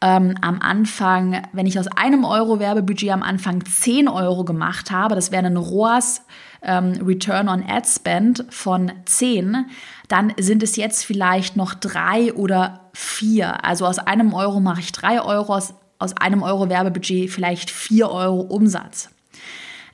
ähm, 0.00 0.36
am 0.40 0.60
Anfang, 0.60 1.42
wenn 1.52 1.66
ich 1.66 1.78
aus 1.78 1.88
einem 1.88 2.24
Euro 2.24 2.60
Werbebudget 2.60 3.10
am 3.10 3.22
Anfang 3.22 3.64
10 3.64 4.08
Euro 4.08 4.44
gemacht 4.44 4.90
habe, 4.90 5.14
das 5.14 5.32
wäre 5.32 5.46
ein 5.46 5.56
ROAS 5.56 6.22
ähm, 6.62 7.00
Return 7.04 7.48
on 7.48 7.64
Ad 7.66 7.86
Spend 7.88 8.44
von 8.50 8.92
10, 9.04 9.66
dann 10.08 10.32
sind 10.38 10.62
es 10.62 10.76
jetzt 10.76 11.04
vielleicht 11.04 11.56
noch 11.56 11.74
drei 11.74 12.32
oder 12.34 12.90
vier. 12.92 13.64
Also 13.64 13.86
aus 13.86 13.98
einem 13.98 14.34
Euro 14.34 14.60
mache 14.60 14.80
ich 14.80 14.92
drei 14.92 15.20
Euro, 15.20 15.54
aus, 15.54 15.74
aus 15.98 16.16
einem 16.16 16.42
Euro 16.42 16.68
Werbebudget 16.68 17.30
vielleicht 17.30 17.70
vier 17.70 18.10
Euro 18.10 18.40
Umsatz. 18.40 19.10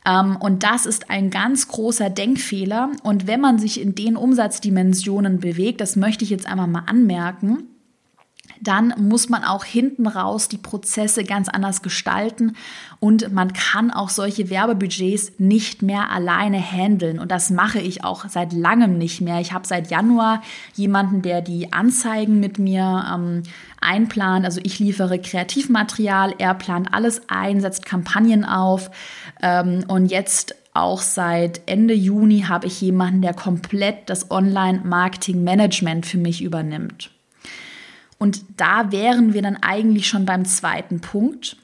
Ähm, 0.06 0.37
und 0.37 0.62
das 0.62 0.87
ist 0.87 1.11
ein 1.11 1.30
ganz 1.30 1.68
großer 1.68 2.11
Denkfehler. 2.11 2.90
Und 3.02 3.26
wenn 3.26 3.40
man 3.40 3.58
sich 3.58 3.80
in 3.80 3.94
den 3.94 4.16
Umsatzdimensionen 4.16 5.40
bewegt, 5.40 5.80
das 5.80 5.96
möchte 5.96 6.25
ich 6.25 6.30
jetzt 6.30 6.46
einmal 6.46 6.68
mal 6.68 6.84
anmerken, 6.87 7.68
dann 8.66 8.94
muss 8.99 9.28
man 9.28 9.44
auch 9.44 9.64
hinten 9.64 10.06
raus 10.06 10.49
die 10.49 10.59
Prozesse 10.59 11.25
ganz 11.25 11.49
anders 11.49 11.83
gestalten 11.83 12.56
und 12.99 13.33
man 13.33 13.52
kann 13.52 13.90
auch 13.90 14.09
solche 14.09 14.50
Werbebudgets 14.50 15.33
nicht 15.38 15.83
mehr 15.83 16.11
alleine 16.11 16.59
handeln 16.59 17.18
und 17.18 17.30
das 17.30 17.50
mache 17.50 17.78
ich 17.78 18.04
auch 18.04 18.26
seit 18.28 18.52
langem 18.52 18.99
nicht 18.99 19.21
mehr. 19.21 19.40
Ich 19.40 19.52
habe 19.52 19.66
seit 19.66 19.90
Januar 19.90 20.42
jemanden, 20.75 21.23
der 21.23 21.40
die 21.40 21.73
Anzeigen 21.73 22.40
mit 22.40 22.59
mir 22.59 23.04
ähm, 23.14 23.42
einplant. 23.80 24.44
Also 24.44 24.61
ich 24.64 24.78
liefere 24.78 25.18
Kreativmaterial, 25.21 26.35
er 26.38 26.54
plant 26.54 26.88
alles 26.92 27.23
ein, 27.28 27.61
setzt 27.61 27.87
Kampagnen 27.87 28.44
auf 28.44 28.90
ähm, 29.42 29.85
und 29.87 30.06
jetzt 30.06 30.56
auch 30.75 31.02
seit 31.02 31.61
Ende 31.66 31.94
Juni 31.94 32.47
habe 32.49 32.66
ich 32.66 32.80
jemanden, 32.80 33.23
der 33.23 33.33
komplett 33.33 34.11
das 34.11 34.33
Online-Marketing-Management 34.33 36.04
für 36.04 36.18
mich 36.18 36.42
übernimmt. 36.42 37.13
Und 38.25 38.43
da 38.57 38.90
wären 38.90 39.35
wir 39.35 39.43
dann 39.43 39.59
eigentlich 39.59 40.09
schon 40.09 40.25
beim 40.25 40.47
zweiten 40.47 41.02
Punkt. 41.02 41.59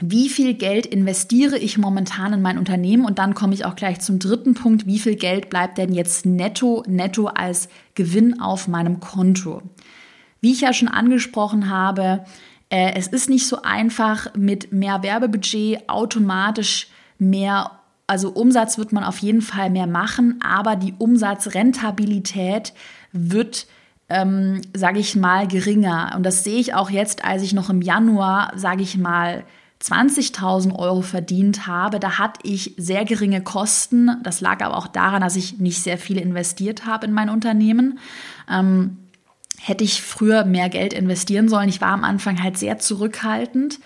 Wie 0.00 0.30
viel 0.30 0.54
Geld 0.54 0.86
investiere 0.86 1.58
ich 1.58 1.76
momentan 1.76 2.32
in 2.32 2.40
mein 2.40 2.56
Unternehmen? 2.56 3.04
Und 3.04 3.18
dann 3.18 3.34
komme 3.34 3.52
ich 3.52 3.66
auch 3.66 3.76
gleich 3.76 4.00
zum 4.00 4.18
dritten 4.18 4.54
Punkt. 4.54 4.86
Wie 4.86 4.98
viel 4.98 5.16
Geld 5.16 5.50
bleibt 5.50 5.76
denn 5.76 5.92
jetzt 5.92 6.24
netto, 6.24 6.84
netto 6.86 7.26
als 7.26 7.68
Gewinn 7.94 8.40
auf 8.40 8.66
meinem 8.66 8.98
Konto? 9.00 9.60
Wie 10.40 10.52
ich 10.52 10.62
ja 10.62 10.72
schon 10.72 10.88
angesprochen 10.88 11.68
habe, 11.68 12.24
äh, 12.70 12.94
es 12.94 13.08
ist 13.08 13.28
nicht 13.28 13.46
so 13.46 13.60
einfach, 13.60 14.34
mit 14.34 14.72
mehr 14.72 15.02
Werbebudget 15.02 15.86
automatisch 15.86 16.88
mehr, 17.18 17.72
also 18.06 18.30
Umsatz 18.30 18.78
wird 18.78 18.94
man 18.94 19.04
auf 19.04 19.18
jeden 19.18 19.42
Fall 19.42 19.68
mehr 19.68 19.86
machen, 19.86 20.40
aber 20.42 20.76
die 20.76 20.94
Umsatzrentabilität 20.96 22.72
wird 23.12 23.66
ähm, 24.08 24.62
sage 24.74 24.98
ich 24.98 25.16
mal, 25.16 25.46
geringer. 25.46 26.12
Und 26.16 26.24
das 26.24 26.44
sehe 26.44 26.58
ich 26.58 26.74
auch 26.74 26.90
jetzt, 26.90 27.24
als 27.24 27.42
ich 27.42 27.52
noch 27.52 27.70
im 27.70 27.82
Januar, 27.82 28.52
sage 28.56 28.82
ich 28.82 28.96
mal, 28.96 29.44
20.000 29.82 30.76
Euro 30.76 31.02
verdient 31.02 31.66
habe. 31.66 32.00
Da 32.00 32.18
hatte 32.18 32.40
ich 32.42 32.74
sehr 32.76 33.04
geringe 33.04 33.42
Kosten. 33.42 34.10
Das 34.22 34.40
lag 34.40 34.62
aber 34.62 34.76
auch 34.76 34.88
daran, 34.88 35.20
dass 35.20 35.36
ich 35.36 35.58
nicht 35.58 35.82
sehr 35.82 35.98
viel 35.98 36.18
investiert 36.18 36.84
habe 36.84 37.06
in 37.06 37.12
mein 37.12 37.30
Unternehmen. 37.30 37.98
Ähm, 38.50 38.96
hätte 39.60 39.84
ich 39.84 40.02
früher 40.02 40.44
mehr 40.44 40.68
Geld 40.68 40.92
investieren 40.92 41.48
sollen. 41.48 41.68
Ich 41.68 41.80
war 41.80 41.92
am 41.92 42.04
Anfang 42.04 42.42
halt 42.42 42.58
sehr 42.58 42.78
zurückhaltend. 42.78 43.78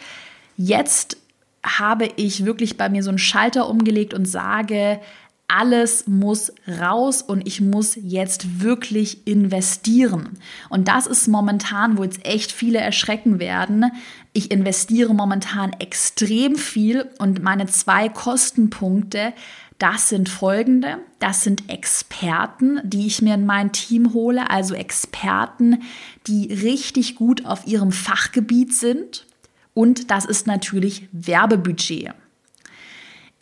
Jetzt 0.57 1.17
habe 1.65 2.09
ich 2.17 2.45
wirklich 2.45 2.77
bei 2.77 2.89
mir 2.89 3.03
so 3.03 3.11
einen 3.11 3.19
Schalter 3.19 3.69
umgelegt 3.69 4.15
und 4.15 4.27
sage, 4.27 5.01
alles 5.49 6.07
muss 6.07 6.53
raus 6.81 7.21
und 7.21 7.47
ich 7.47 7.61
muss 7.61 7.97
jetzt 7.97 8.63
wirklich 8.63 9.27
investieren. 9.27 10.39
Und 10.71 10.89
das 10.89 11.07
ist 11.07 11.29
momentan, 11.29 11.99
wo 11.99 12.05
jetzt 12.05 12.25
echt 12.25 12.53
viele 12.53 12.79
erschrecken 12.79 13.39
werden. 13.39 13.93
Ich 14.33 14.51
investiere 14.51 15.15
momentan 15.15 15.73
extrem 15.79 16.57
viel 16.57 17.11
und 17.19 17.43
meine 17.43 17.67
zwei 17.67 18.09
Kostenpunkte, 18.09 19.35
das 19.83 20.09
sind 20.09 20.29
folgende. 20.29 20.99
Das 21.19 21.43
sind 21.43 21.69
Experten, 21.69 22.81
die 22.85 23.07
ich 23.07 23.21
mir 23.21 23.35
in 23.35 23.45
mein 23.45 23.73
Team 23.73 24.15
hole, 24.15 24.49
also 24.49 24.75
Experten, 24.75 25.83
die 26.29 26.53
richtig 26.53 27.17
gut 27.17 27.45
auf 27.45 27.67
ihrem 27.67 27.91
Fachgebiet 27.91 28.73
sind. 28.73 29.27
Und 29.75 30.11
das 30.11 30.25
ist 30.25 30.47
natürlich 30.47 31.09
Werbebudget. 31.11 32.15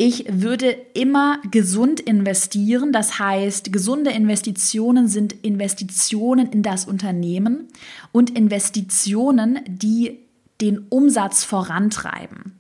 Ich 0.03 0.25
würde 0.31 0.79
immer 0.95 1.43
gesund 1.51 2.01
investieren. 2.01 2.91
Das 2.91 3.19
heißt, 3.19 3.71
gesunde 3.71 4.11
Investitionen 4.11 5.09
sind 5.09 5.35
Investitionen 5.45 6.51
in 6.51 6.63
das 6.63 6.87
Unternehmen 6.87 7.69
und 8.11 8.31
Investitionen, 8.31 9.59
die 9.67 10.21
den 10.63 10.79
Umsatz 10.89 11.45
vorantreiben. 11.45 12.55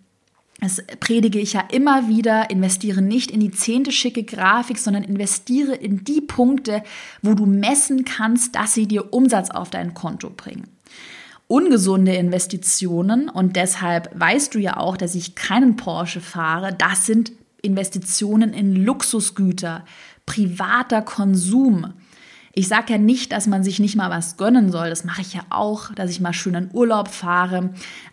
Das 0.61 0.83
predige 1.01 1.39
ich 1.39 1.55
ja 1.55 1.63
immer 1.73 2.09
wieder, 2.09 2.51
investiere 2.51 3.01
nicht 3.01 3.31
in 3.31 3.41
die 3.41 3.53
zehnte 3.53 3.91
schicke 3.91 4.23
Grafik, 4.23 4.77
sondern 4.77 5.03
investiere 5.03 5.75
in 5.75 6.05
die 6.05 6.21
Punkte, 6.21 6.83
wo 7.23 7.33
du 7.33 7.47
messen 7.47 8.05
kannst, 8.05 8.55
dass 8.55 8.75
sie 8.75 8.87
dir 8.87 9.15
Umsatz 9.15 9.51
auf 9.51 9.71
dein 9.71 9.95
Konto 9.95 10.29
bringen 10.29 10.69
ungesunde 11.50 12.14
Investitionen 12.14 13.28
und 13.28 13.57
deshalb 13.57 14.09
weißt 14.19 14.54
du 14.54 14.61
ja 14.61 14.76
auch, 14.76 14.97
dass 14.97 15.16
ich 15.16 15.35
keinen 15.35 15.75
Porsche 15.75 16.21
fahre. 16.21 16.73
Das 16.73 17.07
sind 17.07 17.33
Investitionen 17.61 18.52
in 18.52 18.76
Luxusgüter, 18.76 19.85
privater 20.26 21.02
Konsum. 21.02 21.95
Ich 22.52 22.69
sage 22.69 22.92
ja 22.92 22.99
nicht, 22.99 23.33
dass 23.33 23.49
man 23.49 23.64
sich 23.64 23.80
nicht 23.80 23.97
mal 23.97 24.11
was 24.11 24.37
gönnen 24.37 24.71
soll. 24.71 24.90
Das 24.90 25.02
mache 25.02 25.23
ich 25.23 25.35
ja 25.35 25.42
auch, 25.50 25.92
dass 25.92 26.11
ich 26.11 26.21
mal 26.21 26.33
schön 26.33 26.54
in 26.54 26.71
Urlaub 26.73 27.09
fahre. 27.09 27.71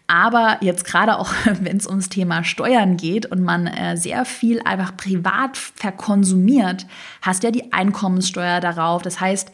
Aber 0.07 0.57
jetzt 0.61 0.83
gerade 0.85 1.19
auch, 1.19 1.31
wenn 1.61 1.77
es 1.77 1.85
ums 1.85 2.09
Thema 2.09 2.43
Steuern 2.43 2.97
geht 2.97 3.27
und 3.27 3.41
man 3.43 3.67
äh, 3.67 3.97
sehr 3.97 4.25
viel 4.25 4.61
einfach 4.63 4.97
privat 4.97 5.57
verkonsumiert, 5.57 6.87
hast 7.21 7.43
ja 7.43 7.51
die 7.51 7.71
Einkommenssteuer 7.71 8.61
darauf. 8.61 9.03
Das 9.03 9.19
heißt, 9.19 9.51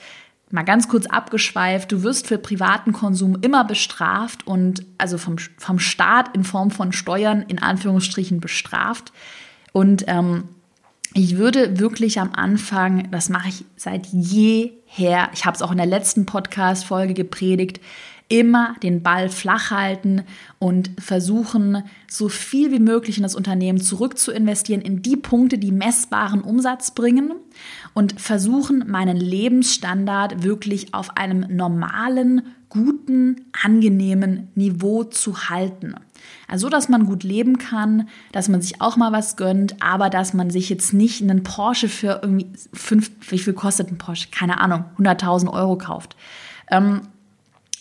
Mal 0.54 0.62
ganz 0.62 0.88
kurz 0.88 1.08
abgeschweift, 1.08 1.92
du 1.92 2.04
wirst 2.04 2.28
für 2.28 2.38
privaten 2.38 2.94
Konsum 2.94 3.36
immer 3.42 3.64
bestraft 3.64 4.46
und 4.46 4.86
also 5.00 5.18
vom, 5.18 5.38
vom 5.58 5.80
Staat 5.80 6.36
in 6.36 6.44
Form 6.44 6.70
von 6.70 6.94
Steuern 6.94 7.42
in 7.48 7.58
Anführungsstrichen 7.58 8.40
bestraft. 8.40 9.12
Und 9.72 10.04
ähm, 10.06 10.44
ich 11.16 11.38
würde 11.38 11.80
wirklich 11.80 12.20
am 12.20 12.34
Anfang, 12.34 13.10
das 13.10 13.30
mache 13.30 13.50
ich 13.50 13.66
seit 13.78 14.06
jeher, 14.06 15.32
ich 15.34 15.44
habe 15.46 15.56
es 15.56 15.64
auch 15.64 15.72
in 15.72 15.78
der 15.78 15.88
letzten 15.88 16.28
Podcast-Folge 16.28 17.16
gepredigt, 17.16 17.82
immer 18.34 18.76
den 18.82 19.04
Ball 19.04 19.30
flach 19.30 19.70
halten 19.70 20.24
und 20.58 20.90
versuchen, 21.00 21.84
so 22.10 22.30
viel 22.30 22.72
wie 22.72 22.80
möglich 22.80 23.18
in 23.18 23.24
das 23.24 23.36
Unternehmen 23.36 23.80
zurück 23.80 24.18
zu 24.18 24.32
investieren, 24.32 24.82
in 24.82 25.04
die 25.04 25.18
Punkte, 25.18 25.60
die 25.60 25.72
messbaren 25.72 26.42
Umsatz 26.42 26.96
bringen 26.96 27.34
und 27.94 28.20
versuchen, 28.20 28.86
meinen 28.88 29.18
Lebensstandard 29.18 30.42
wirklich 30.42 30.96
auf 30.96 31.16
einem 31.16 31.46
normalen, 31.56 32.42
guten, 32.70 33.46
angenehmen 33.64 34.48
Niveau 34.56 35.04
zu 35.04 35.50
halten. 35.50 35.94
Also, 36.48 36.70
dass 36.70 36.90
man 36.90 37.06
gut 37.06 37.24
leben 37.24 37.60
kann, 37.60 38.10
dass 38.32 38.50
man 38.50 38.64
sich 38.64 38.82
auch 38.82 38.98
mal 38.98 39.12
was 39.12 39.36
gönnt, 39.36 39.80
aber 39.84 40.10
dass 40.10 40.34
man 40.34 40.50
sich 40.50 40.70
jetzt 40.70 40.92
nicht 40.92 41.22
einen 41.22 41.44
Porsche 41.44 41.88
für 41.88 42.22
irgendwie 42.24 42.48
fünf, 42.74 43.12
wie 43.30 43.38
viel 43.38 43.54
kostet 43.54 43.92
ein 43.92 44.00
Porsche? 44.00 44.30
Keine 44.32 44.60
Ahnung, 44.60 44.86
100.000 44.98 45.54
Euro 45.54 45.78
kauft. 45.78 46.16
Ähm, 46.72 47.02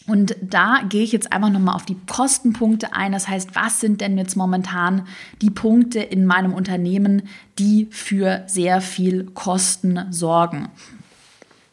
und 0.06 0.36
da 0.40 0.80
gehe 0.88 1.02
ich 1.02 1.12
jetzt 1.12 1.32
einfach 1.32 1.50
nochmal 1.50 1.76
auf 1.76 1.84
die 1.84 1.96
Kostenpunkte 2.10 2.92
ein. 2.92 3.12
Das 3.12 3.28
heißt, 3.28 3.54
was 3.54 3.80
sind 3.80 4.00
denn 4.00 4.18
jetzt 4.18 4.36
momentan 4.36 5.06
die 5.40 5.50
Punkte 5.50 6.00
in 6.00 6.26
meinem 6.26 6.54
Unternehmen, 6.54 7.28
die 7.58 7.88
für 7.90 8.42
sehr 8.46 8.80
viel 8.80 9.26
Kosten 9.26 10.06
sorgen? 10.10 10.68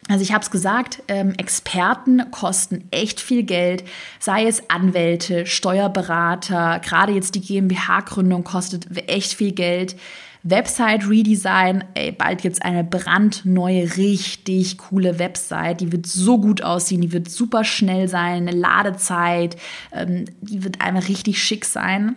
Also 0.07 0.23
ich 0.23 0.33
habe 0.33 0.43
es 0.43 0.49
gesagt, 0.49 1.03
ähm, 1.07 1.33
Experten 1.37 2.31
kosten 2.31 2.87
echt 2.89 3.19
viel 3.19 3.43
Geld, 3.43 3.83
sei 4.19 4.47
es 4.47 4.67
Anwälte, 4.69 5.45
Steuerberater, 5.45 6.79
gerade 6.79 7.13
jetzt 7.13 7.35
die 7.35 7.41
GmbH-Gründung 7.41 8.43
kostet 8.43 8.87
echt 9.07 9.33
viel 9.33 9.51
Geld. 9.51 9.95
Website 10.43 11.09
Redesign, 11.09 11.83
ey, 11.95 12.11
bald 12.11 12.41
gibt's 12.41 12.61
eine 12.61 12.83
brandneue, 12.83 13.97
richtig 13.97 14.77
coole 14.77 15.19
Website. 15.19 15.81
Die 15.81 15.91
wird 15.91 16.07
so 16.07 16.39
gut 16.39 16.61
aussehen, 16.61 17.01
die 17.01 17.11
wird 17.11 17.29
super 17.29 17.63
schnell 17.63 18.07
sein, 18.07 18.47
eine 18.47 18.57
Ladezeit, 18.57 19.57
ähm, 19.91 20.25
die 20.41 20.63
wird 20.63 20.79
einfach 20.81 21.09
richtig 21.09 21.43
schick 21.43 21.65
sein. 21.65 22.15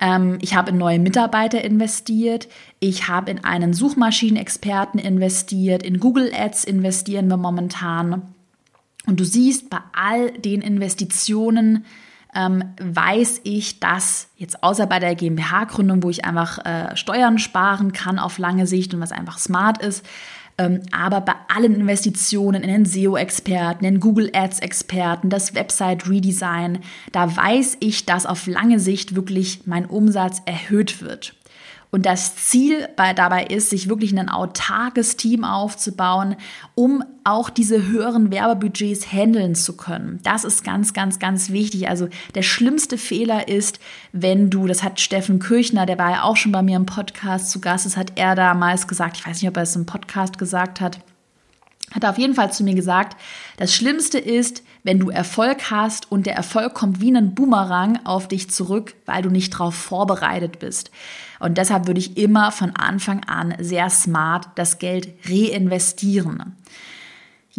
Ähm, 0.00 0.38
ich 0.40 0.54
habe 0.54 0.70
in 0.70 0.78
neue 0.78 1.00
Mitarbeiter 1.00 1.64
investiert. 1.64 2.48
Ich 2.78 3.08
habe 3.08 3.30
in 3.32 3.42
einen 3.42 3.72
Suchmaschinenexperten 3.72 5.00
investiert. 5.00 5.82
In 5.82 5.98
Google 5.98 6.32
Ads 6.32 6.64
investieren 6.64 7.28
wir 7.28 7.36
momentan. 7.36 8.22
Und 9.06 9.18
du 9.18 9.24
siehst, 9.24 9.70
bei 9.70 9.78
all 9.92 10.30
den 10.32 10.60
Investitionen 10.60 11.84
ähm, 12.34 12.64
weiß 12.80 13.40
ich, 13.44 13.80
dass 13.80 14.28
jetzt 14.36 14.62
außer 14.62 14.86
bei 14.86 14.98
der 14.98 15.14
GmbH-Gründung, 15.14 16.02
wo 16.02 16.10
ich 16.10 16.24
einfach 16.24 16.64
äh, 16.64 16.96
Steuern 16.96 17.38
sparen 17.38 17.92
kann 17.92 18.18
auf 18.18 18.38
lange 18.38 18.66
Sicht 18.66 18.94
und 18.94 19.00
was 19.00 19.12
einfach 19.12 19.38
smart 19.38 19.82
ist, 19.82 20.04
ähm, 20.58 20.80
aber 20.90 21.20
bei 21.20 21.34
allen 21.54 21.74
Investitionen 21.74 22.62
in 22.62 22.68
den 22.68 22.84
SEO-Experten, 22.84 23.84
den 23.84 24.00
Google 24.00 24.30
Ads-Experten, 24.34 25.30
das 25.30 25.54
Website-Redesign, 25.54 26.80
da 27.12 27.34
weiß 27.34 27.76
ich, 27.80 28.06
dass 28.06 28.26
auf 28.26 28.46
lange 28.48 28.80
Sicht 28.80 29.14
wirklich 29.14 29.66
mein 29.66 29.86
Umsatz 29.86 30.42
erhöht 30.44 31.00
wird. 31.00 31.34
Und 31.90 32.04
das 32.04 32.36
Ziel 32.36 32.88
bei, 32.96 33.14
dabei 33.14 33.44
ist, 33.44 33.70
sich 33.70 33.88
wirklich 33.88 34.16
ein 34.16 34.28
autarkes 34.28 35.16
Team 35.16 35.44
aufzubauen, 35.44 36.36
um 36.74 37.02
auch 37.24 37.48
diese 37.48 37.86
höheren 37.86 38.30
Werbebudgets 38.30 39.10
handeln 39.10 39.54
zu 39.54 39.76
können. 39.76 40.20
Das 40.22 40.44
ist 40.44 40.64
ganz, 40.64 40.92
ganz, 40.92 41.18
ganz 41.18 41.50
wichtig. 41.50 41.88
Also 41.88 42.08
der 42.34 42.42
schlimmste 42.42 42.98
Fehler 42.98 43.48
ist, 43.48 43.80
wenn 44.12 44.50
du, 44.50 44.66
das 44.66 44.82
hat 44.82 45.00
Steffen 45.00 45.38
Kirchner, 45.38 45.86
der 45.86 45.98
war 45.98 46.10
ja 46.10 46.22
auch 46.24 46.36
schon 46.36 46.52
bei 46.52 46.62
mir 46.62 46.76
im 46.76 46.86
Podcast 46.86 47.50
zu 47.50 47.60
Gast, 47.60 47.86
das 47.86 47.96
hat 47.96 48.12
er 48.16 48.34
damals 48.34 48.86
gesagt, 48.86 49.16
ich 49.16 49.26
weiß 49.26 49.40
nicht, 49.40 49.48
ob 49.48 49.56
er 49.56 49.62
es 49.62 49.76
im 49.76 49.86
Podcast 49.86 50.38
gesagt 50.38 50.80
hat, 50.80 51.00
hat 51.92 52.04
er 52.04 52.10
auf 52.10 52.18
jeden 52.18 52.34
Fall 52.34 52.52
zu 52.52 52.64
mir 52.64 52.74
gesagt, 52.74 53.16
das 53.56 53.74
Schlimmste 53.74 54.18
ist, 54.18 54.62
wenn 54.82 54.98
du 54.98 55.10
Erfolg 55.10 55.70
hast 55.70 56.10
und 56.10 56.26
der 56.26 56.34
Erfolg 56.34 56.74
kommt 56.74 57.00
wie 57.00 57.14
ein 57.14 57.34
Boomerang 57.34 58.00
auf 58.04 58.28
dich 58.28 58.50
zurück, 58.50 58.94
weil 59.06 59.22
du 59.22 59.30
nicht 59.30 59.54
darauf 59.54 59.74
vorbereitet 59.74 60.58
bist. 60.58 60.90
Und 61.40 61.58
deshalb 61.58 61.86
würde 61.86 62.00
ich 62.00 62.16
immer 62.16 62.52
von 62.52 62.74
Anfang 62.76 63.24
an 63.24 63.54
sehr 63.58 63.90
smart 63.90 64.48
das 64.54 64.78
Geld 64.78 65.08
reinvestieren. 65.28 66.56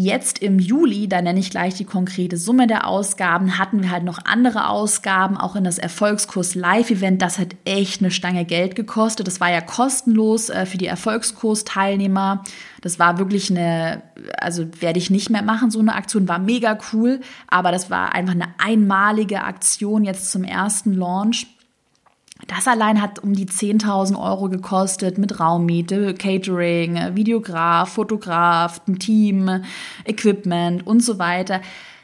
Jetzt 0.01 0.39
im 0.39 0.59
Juli, 0.59 1.09
da 1.09 1.21
nenne 1.21 1.41
ich 1.41 1.49
gleich 1.49 1.73
die 1.73 1.83
konkrete 1.83 2.37
Summe 2.37 2.67
der 2.67 2.87
Ausgaben, 2.87 3.57
hatten 3.57 3.83
wir 3.83 3.91
halt 3.91 4.05
noch 4.05 4.19
andere 4.23 4.69
Ausgaben, 4.69 5.35
auch 5.35 5.57
in 5.57 5.65
das 5.65 5.77
Erfolgskurs 5.77 6.55
Live-Event. 6.55 7.21
Das 7.21 7.37
hat 7.37 7.57
echt 7.65 7.99
eine 7.99 8.09
Stange 8.09 8.45
Geld 8.45 8.77
gekostet. 8.77 9.27
Das 9.27 9.41
war 9.41 9.51
ja 9.51 9.59
kostenlos 9.59 10.49
äh, 10.49 10.65
für 10.65 10.77
die 10.77 10.85
Erfolgskurs-Teilnehmer. 10.85 12.45
Das 12.79 12.97
war 12.97 13.19
wirklich 13.19 13.51
eine, 13.51 14.01
also 14.37 14.67
werde 14.79 14.99
ich 14.99 15.09
nicht 15.09 15.31
mehr 15.31 15.43
machen, 15.43 15.69
so 15.69 15.79
eine 15.79 15.95
Aktion, 15.95 16.29
war 16.29 16.39
mega 16.39 16.77
cool, 16.93 17.19
aber 17.49 17.73
das 17.73 17.89
war 17.89 18.15
einfach 18.15 18.35
eine 18.35 18.53
einmalige 18.57 19.43
Aktion 19.43 20.05
jetzt 20.05 20.31
zum 20.31 20.45
ersten 20.45 20.93
Launch. 20.93 21.45
Das 22.49 22.67
allein 22.67 22.99
hat 22.99 23.19
um 23.19 23.33
die 23.33 23.45
10.000 23.45 24.19
Euro 24.19 24.49
gekostet 24.49 25.19
mit 25.19 25.39
Raummiete, 25.39 26.15
Catering, 26.15 27.15
Videograf, 27.15 27.89
Fotograf, 27.93 28.81
Team, 28.97 29.63
Equipment 30.03 30.85
und 30.87 31.01
so 31.01 31.19
weiter. 31.19 31.61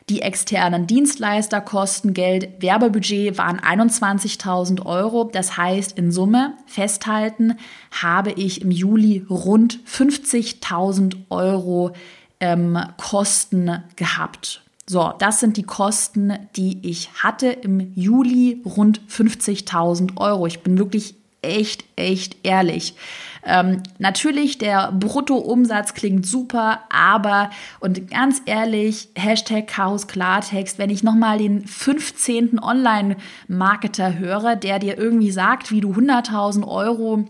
Die 0.07 0.21
externen 0.21 0.85
Dienstleister 0.85 1.61
kosten 1.61 2.13
Geld. 2.13 2.61
Werbebudget 2.61 3.39
waren 3.39 3.59
21.000 3.59 4.85
Euro. 4.85 5.23
Das 5.23 5.57
heißt, 5.57 5.97
in 5.97 6.11
Summe 6.11 6.53
festhalten, 6.67 7.57
habe 7.89 8.31
ich 8.31 8.61
im 8.61 8.69
Juli 8.69 9.25
rund 9.27 9.79
50.000 9.87 11.15
Euro 11.31 11.93
ähm, 12.39 12.77
Kosten 12.97 13.83
gehabt. 13.95 14.64
So, 14.87 15.13
das 15.17 15.39
sind 15.39 15.57
die 15.57 15.63
Kosten, 15.63 16.33
die 16.55 16.87
ich 16.87 17.09
hatte 17.23 17.47
im 17.47 17.91
Juli, 17.95 18.61
rund 18.63 19.01
50.000 19.09 20.17
Euro. 20.17 20.45
Ich 20.45 20.61
bin 20.61 20.77
wirklich 20.77 21.15
echt, 21.41 21.85
echt 21.95 22.37
ehrlich. 22.43 22.95
Ähm, 23.43 23.81
natürlich, 23.99 24.57
der 24.57 24.91
Bruttoumsatz 24.91 25.93
klingt 25.93 26.25
super, 26.25 26.81
aber, 26.89 27.51
und 27.79 28.09
ganz 28.09 28.41
ehrlich, 28.45 29.09
Hashtag 29.15 29.67
Chaos 29.67 30.07
Klartext, 30.07 30.79
wenn 30.79 30.89
ich 30.89 31.03
nochmal 31.03 31.37
den 31.37 31.65
15. 31.65 32.59
Online-Marketer 32.59 34.17
höre, 34.17 34.55
der 34.55 34.79
dir 34.79 34.97
irgendwie 34.97 35.31
sagt, 35.31 35.71
wie 35.71 35.81
du 35.81 35.93
100.000 35.93 36.67
Euro 36.67 37.25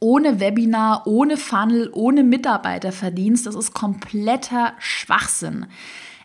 ohne 0.00 0.40
Webinar, 0.40 1.06
ohne 1.06 1.36
Funnel, 1.36 1.90
ohne 1.92 2.22
Mitarbeiter 2.22 2.92
verdienst, 2.92 3.46
das 3.46 3.54
ist 3.54 3.74
kompletter 3.74 4.72
Schwachsinn. 4.78 5.66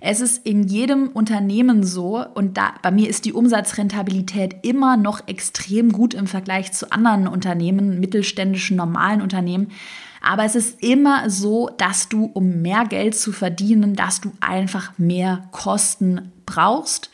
Es 0.05 0.19
ist 0.19 0.45
in 0.45 0.63
jedem 0.63 1.07
Unternehmen 1.07 1.86
so 1.86 2.25
und 2.33 2.57
da 2.57 2.73
bei 2.81 2.91
mir 2.91 3.09
ist 3.09 3.23
die 3.23 3.31
Umsatzrentabilität 3.31 4.57
immer 4.63 4.97
noch 4.97 5.27
extrem 5.29 5.93
gut 5.93 6.13
im 6.13 6.27
Vergleich 6.27 6.73
zu 6.73 6.91
anderen 6.91 7.25
Unternehmen, 7.27 8.01
mittelständischen 8.01 8.75
normalen 8.75 9.21
Unternehmen. 9.21 9.71
Aber 10.21 10.43
es 10.43 10.55
ist 10.55 10.83
immer 10.83 11.29
so, 11.29 11.69
dass 11.77 12.09
du, 12.09 12.29
um 12.33 12.62
mehr 12.62 12.83
Geld 12.83 13.15
zu 13.15 13.31
verdienen, 13.31 13.95
dass 13.95 14.19
du 14.19 14.31
einfach 14.41 14.91
mehr 14.97 15.47
Kosten 15.51 16.33
brauchst. 16.45 17.09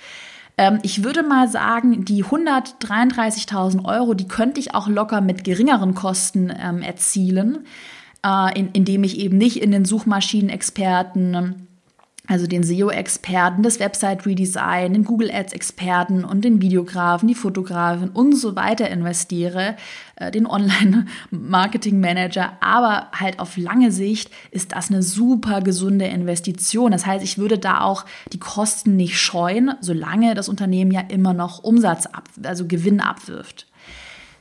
Ähm, 0.60 0.80
ich 0.84 1.06
würde 1.06 1.24
mal 1.24 1.48
sagen, 1.48 2.04
die 2.04 2.26
133.000 2.26 3.86
Euro, 3.86 4.14
die 4.14 4.28
könnte 4.28 4.60
ich 4.60 4.76
auch 4.76 4.90
locker 4.90 5.22
mit 5.22 5.46
geringeren 5.46 5.96
Kosten 5.96 6.52
ähm, 6.62 6.82
erzielen, 6.82 7.66
äh, 8.26 8.60
in, 8.60 8.70
indem 8.74 9.06
ich 9.06 9.18
eben 9.20 9.38
nicht 9.38 9.62
in 9.62 9.72
den 9.72 9.86
Suchmaschinenexperten 9.86 11.69
also 12.30 12.46
den 12.46 12.64
SEO-Experten, 12.64 13.64
das 13.64 13.80
Website-Redesign, 13.80 14.94
den 14.94 15.04
Google 15.04 15.32
Ads-Experten 15.32 16.24
und 16.24 16.46
den 16.46 16.62
Videografen, 16.62 17.28
die 17.28 17.34
Fotografen 17.34 18.10
und 18.10 18.36
so 18.36 18.56
weiter 18.56 18.88
investiere, 18.88 19.76
äh, 20.16 20.30
den 20.30 20.46
Online-Marketing-Manager. 20.46 22.54
Aber 22.62 23.08
halt 23.14 23.40
auf 23.40 23.58
lange 23.58 23.92
Sicht 23.92 24.30
ist 24.52 24.74
das 24.74 24.92
eine 24.92 25.02
super 25.02 25.62
gesunde 25.62 26.06
Investition. 26.06 26.92
Das 26.92 27.08
heißt, 27.08 27.24
ich 27.24 27.40
würde 27.40 27.58
da 27.58 27.82
auch 27.82 28.06
die 28.32 28.40
Kosten 28.40 28.96
nicht 28.96 29.20
scheuen, 29.20 29.72
solange 29.82 30.36
das 30.36 30.50
Unternehmen 30.50 30.92
ja 30.92 31.02
immer 31.02 31.34
noch 31.34 31.64
Umsatz 31.64 32.06
ab, 32.06 32.30
also 32.44 32.68
Gewinn 32.68 33.02
abwirft. 33.02 33.66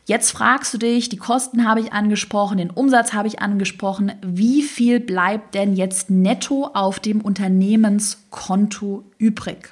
Jetzt 0.09 0.31
fragst 0.31 0.73
du 0.73 0.79
dich, 0.79 1.11
die 1.11 1.19
Kosten 1.19 1.69
habe 1.69 1.81
ich 1.81 1.93
angesprochen, 1.93 2.57
den 2.57 2.71
Umsatz 2.71 3.13
habe 3.13 3.29
ich 3.29 3.43
angesprochen, 3.43 4.13
wie 4.23 4.63
viel 4.63 5.01
bleibt 5.01 5.55
denn 5.55 5.77
jetzt 5.77 6.09
netto 6.09 6.71
auf 6.73 6.99
dem 6.99 7.21
Unternehmenskonto 7.21 9.05
übrig? 9.19 9.69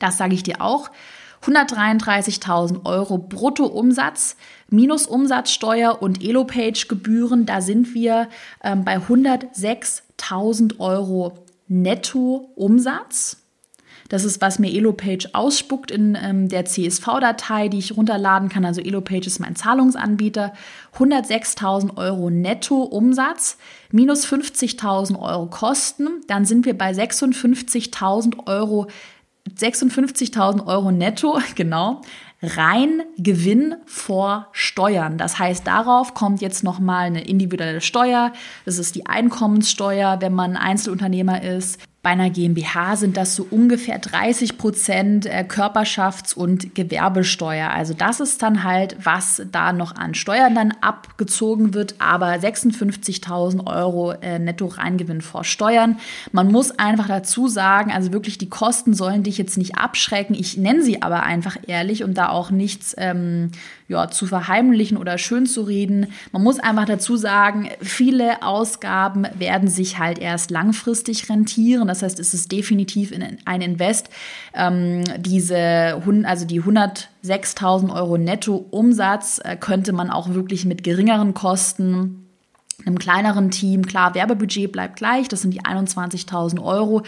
Das 0.00 0.18
sage 0.18 0.34
ich 0.34 0.42
dir 0.42 0.60
auch. 0.60 0.90
133.000 1.44 2.84
Euro 2.84 3.18
Bruttoumsatz 3.18 4.34
minus 4.68 5.06
Umsatzsteuer 5.06 6.02
und 6.02 6.24
Elopage-Gebühren, 6.24 7.46
da 7.46 7.60
sind 7.60 7.94
wir 7.94 8.28
ähm, 8.64 8.84
bei 8.84 8.96
106.000 8.96 10.80
Euro 10.80 11.38
Nettoumsatz. 11.68 13.39
Das 14.10 14.24
ist, 14.24 14.40
was 14.40 14.58
mir 14.58 14.70
Elopage 14.70 15.28
ausspuckt 15.32 15.90
in 15.90 16.18
ähm, 16.20 16.48
der 16.48 16.64
CSV-Datei, 16.64 17.68
die 17.68 17.78
ich 17.78 17.96
runterladen 17.96 18.48
kann. 18.48 18.64
Also 18.64 18.80
Elopage 18.80 19.26
ist 19.28 19.38
mein 19.38 19.54
Zahlungsanbieter. 19.56 20.52
106.000 20.98 21.96
Euro 21.96 22.28
Netto-Umsatz 22.28 23.56
minus 23.92 24.26
50.000 24.26 25.18
Euro 25.18 25.46
Kosten. 25.46 26.08
Dann 26.26 26.44
sind 26.44 26.66
wir 26.66 26.76
bei 26.76 26.90
56.000 26.90 28.46
Euro 28.46 28.88
56.000 29.48 30.66
Euro 30.66 30.90
netto, 30.90 31.38
genau, 31.54 32.02
rein 32.42 33.02
Gewinn 33.16 33.76
vor 33.86 34.48
Steuern. 34.52 35.18
Das 35.18 35.38
heißt, 35.38 35.66
darauf 35.66 36.14
kommt 36.14 36.40
jetzt 36.40 36.64
nochmal 36.64 37.06
eine 37.06 37.24
individuelle 37.24 37.80
Steuer. 37.80 38.32
Das 38.64 38.78
ist 38.78 38.94
die 38.94 39.06
Einkommenssteuer, 39.06 40.20
wenn 40.20 40.34
man 40.34 40.56
Einzelunternehmer 40.56 41.42
ist. 41.42 41.78
Bei 42.02 42.10
einer 42.10 42.30
GmbH 42.30 42.96
sind 42.96 43.18
das 43.18 43.36
so 43.36 43.46
ungefähr 43.50 43.98
30 43.98 44.56
Prozent 44.56 45.26
äh, 45.26 45.44
Körperschafts- 45.46 46.34
und 46.34 46.74
Gewerbesteuer. 46.74 47.68
Also 47.68 47.92
das 47.92 48.20
ist 48.20 48.42
dann 48.42 48.64
halt, 48.64 48.96
was 49.04 49.42
da 49.52 49.74
noch 49.74 49.94
an 49.96 50.14
Steuern 50.14 50.54
dann 50.54 50.72
abgezogen 50.80 51.74
wird, 51.74 51.96
aber 51.98 52.32
56.000 52.32 53.66
Euro 53.66 54.12
äh, 54.12 54.38
Netto-Reingewinn 54.38 55.20
vor 55.20 55.44
Steuern. 55.44 55.98
Man 56.32 56.50
muss 56.50 56.70
einfach 56.70 57.06
dazu 57.06 57.48
sagen, 57.48 57.92
also 57.92 58.14
wirklich 58.14 58.38
die 58.38 58.48
Kosten 58.48 58.94
sollen 58.94 59.22
dich 59.22 59.36
jetzt 59.36 59.58
nicht 59.58 59.76
abschrecken. 59.76 60.34
Ich 60.34 60.56
nenne 60.56 60.82
sie 60.82 61.02
aber 61.02 61.24
einfach 61.24 61.58
ehrlich 61.66 62.02
und 62.02 62.14
da 62.14 62.30
auch 62.30 62.50
nichts 62.50 62.94
ähm, 62.96 63.50
ja, 63.90 64.08
zu 64.08 64.28
verheimlichen 64.28 64.96
oder 64.96 65.18
schön 65.18 65.46
zu 65.46 65.62
reden. 65.62 66.06
Man 66.30 66.44
muss 66.44 66.60
einfach 66.60 66.84
dazu 66.84 67.16
sagen, 67.16 67.70
viele 67.82 68.44
Ausgaben 68.44 69.26
werden 69.36 69.68
sich 69.68 69.98
halt 69.98 70.20
erst 70.20 70.52
langfristig 70.52 71.28
rentieren. 71.28 71.88
Das 71.88 72.02
heißt, 72.02 72.20
es 72.20 72.32
ist 72.32 72.52
definitiv 72.52 73.12
ein 73.44 73.60
Invest. 73.60 74.08
Ähm, 74.54 75.02
diese, 75.18 76.00
also 76.22 76.46
die 76.46 76.62
106.000 76.62 77.92
Euro 77.92 78.16
Netto-Umsatz 78.16 79.40
äh, 79.42 79.56
könnte 79.56 79.92
man 79.92 80.10
auch 80.10 80.28
wirklich 80.28 80.64
mit 80.64 80.84
geringeren 80.84 81.34
Kosten 81.34 82.20
einem 82.86 82.98
kleineren 82.98 83.50
Team, 83.50 83.86
klar, 83.86 84.14
Werbebudget 84.14 84.72
bleibt 84.72 84.96
gleich, 84.96 85.28
das 85.28 85.42
sind 85.42 85.52
die 85.52 85.62
21.000 85.62 86.62
Euro. 86.62 87.02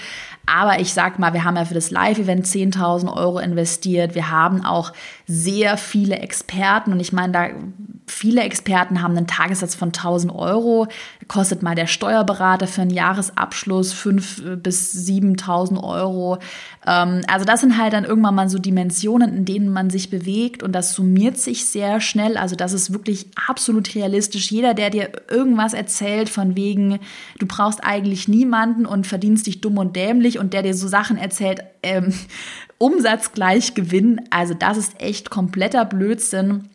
Aber 0.47 0.81
ich 0.81 0.93
sag 0.93 1.19
mal, 1.19 1.33
wir 1.33 1.45
haben 1.45 1.57
ja 1.57 1.65
für 1.65 1.75
das 1.75 1.91
Live-Event 1.91 2.47
10.000 2.47 3.15
Euro 3.15 3.39
investiert. 3.39 4.15
Wir 4.15 4.31
haben 4.31 4.65
auch 4.65 4.93
sehr 5.35 5.79
viele 5.79 6.19
Experten 6.19 6.93
und 6.93 7.01
ich 7.01 7.13
meine, 7.13 7.33
da 7.33 7.49
viele 8.07 8.43
Experten 8.43 9.01
haben 9.01 9.17
einen 9.17 9.27
Tagessatz 9.27 9.75
von 9.75 9.89
1000 9.89 10.35
Euro. 10.35 10.89
Kostet 11.27 11.63
mal 11.63 11.75
der 11.75 11.87
Steuerberater 11.87 12.67
für 12.67 12.83
einen 12.83 12.91
Jahresabschluss 12.91 13.95
5.000 13.95 14.57
bis 14.57 14.95
7.000 14.95 15.83
Euro. 15.83 16.39
Ähm, 16.87 17.23
also 17.29 17.47
das 17.47 17.63
sind 17.63 17.79
halt 17.79 17.95
dann 17.95 18.05
irgendwann 18.05 18.35
mal 18.35 18.49
so 18.51 18.59
Dimensionen, 18.59 19.35
in 19.35 19.45
denen 19.47 19.71
man 19.71 19.89
sich 19.89 20.11
bewegt 20.11 20.63
und 20.63 20.73
das 20.73 20.93
summiert 20.93 21.39
sich 21.39 21.65
sehr 21.65 22.01
schnell. 22.01 22.37
Also 22.37 22.55
das 22.55 22.75
ist 22.75 22.93
wirklich 22.93 23.27
absolut 23.49 23.95
realistisch. 23.95 24.51
Jeder, 24.51 24.75
der 24.75 24.91
dir 24.91 25.11
irgendwas 25.31 25.73
erzählt 25.73 26.29
von 26.29 26.57
wegen, 26.57 26.99
du 27.39 27.47
brauchst 27.47 27.83
eigentlich 27.83 28.29
niemanden 28.29 28.85
und 28.85 29.07
verdienst 29.07 29.47
dich 29.47 29.63
dumm 29.63 29.79
und 29.79 29.97
dämlich 29.97 30.39
und 30.39 30.53
der 30.53 30.63
dir 30.63 30.75
so 30.75 30.89
Sachen 30.89 31.17
erzählt, 31.17 31.63
ähm, 31.83 32.13
Umsatz 32.79 33.33
gleich 33.33 33.75
Gewinn, 33.75 34.21
also 34.31 34.55
das 34.55 34.77
ist 34.77 35.01
echt 35.01 35.31
kompletter 35.31 35.85
Blödsinn 35.85 36.69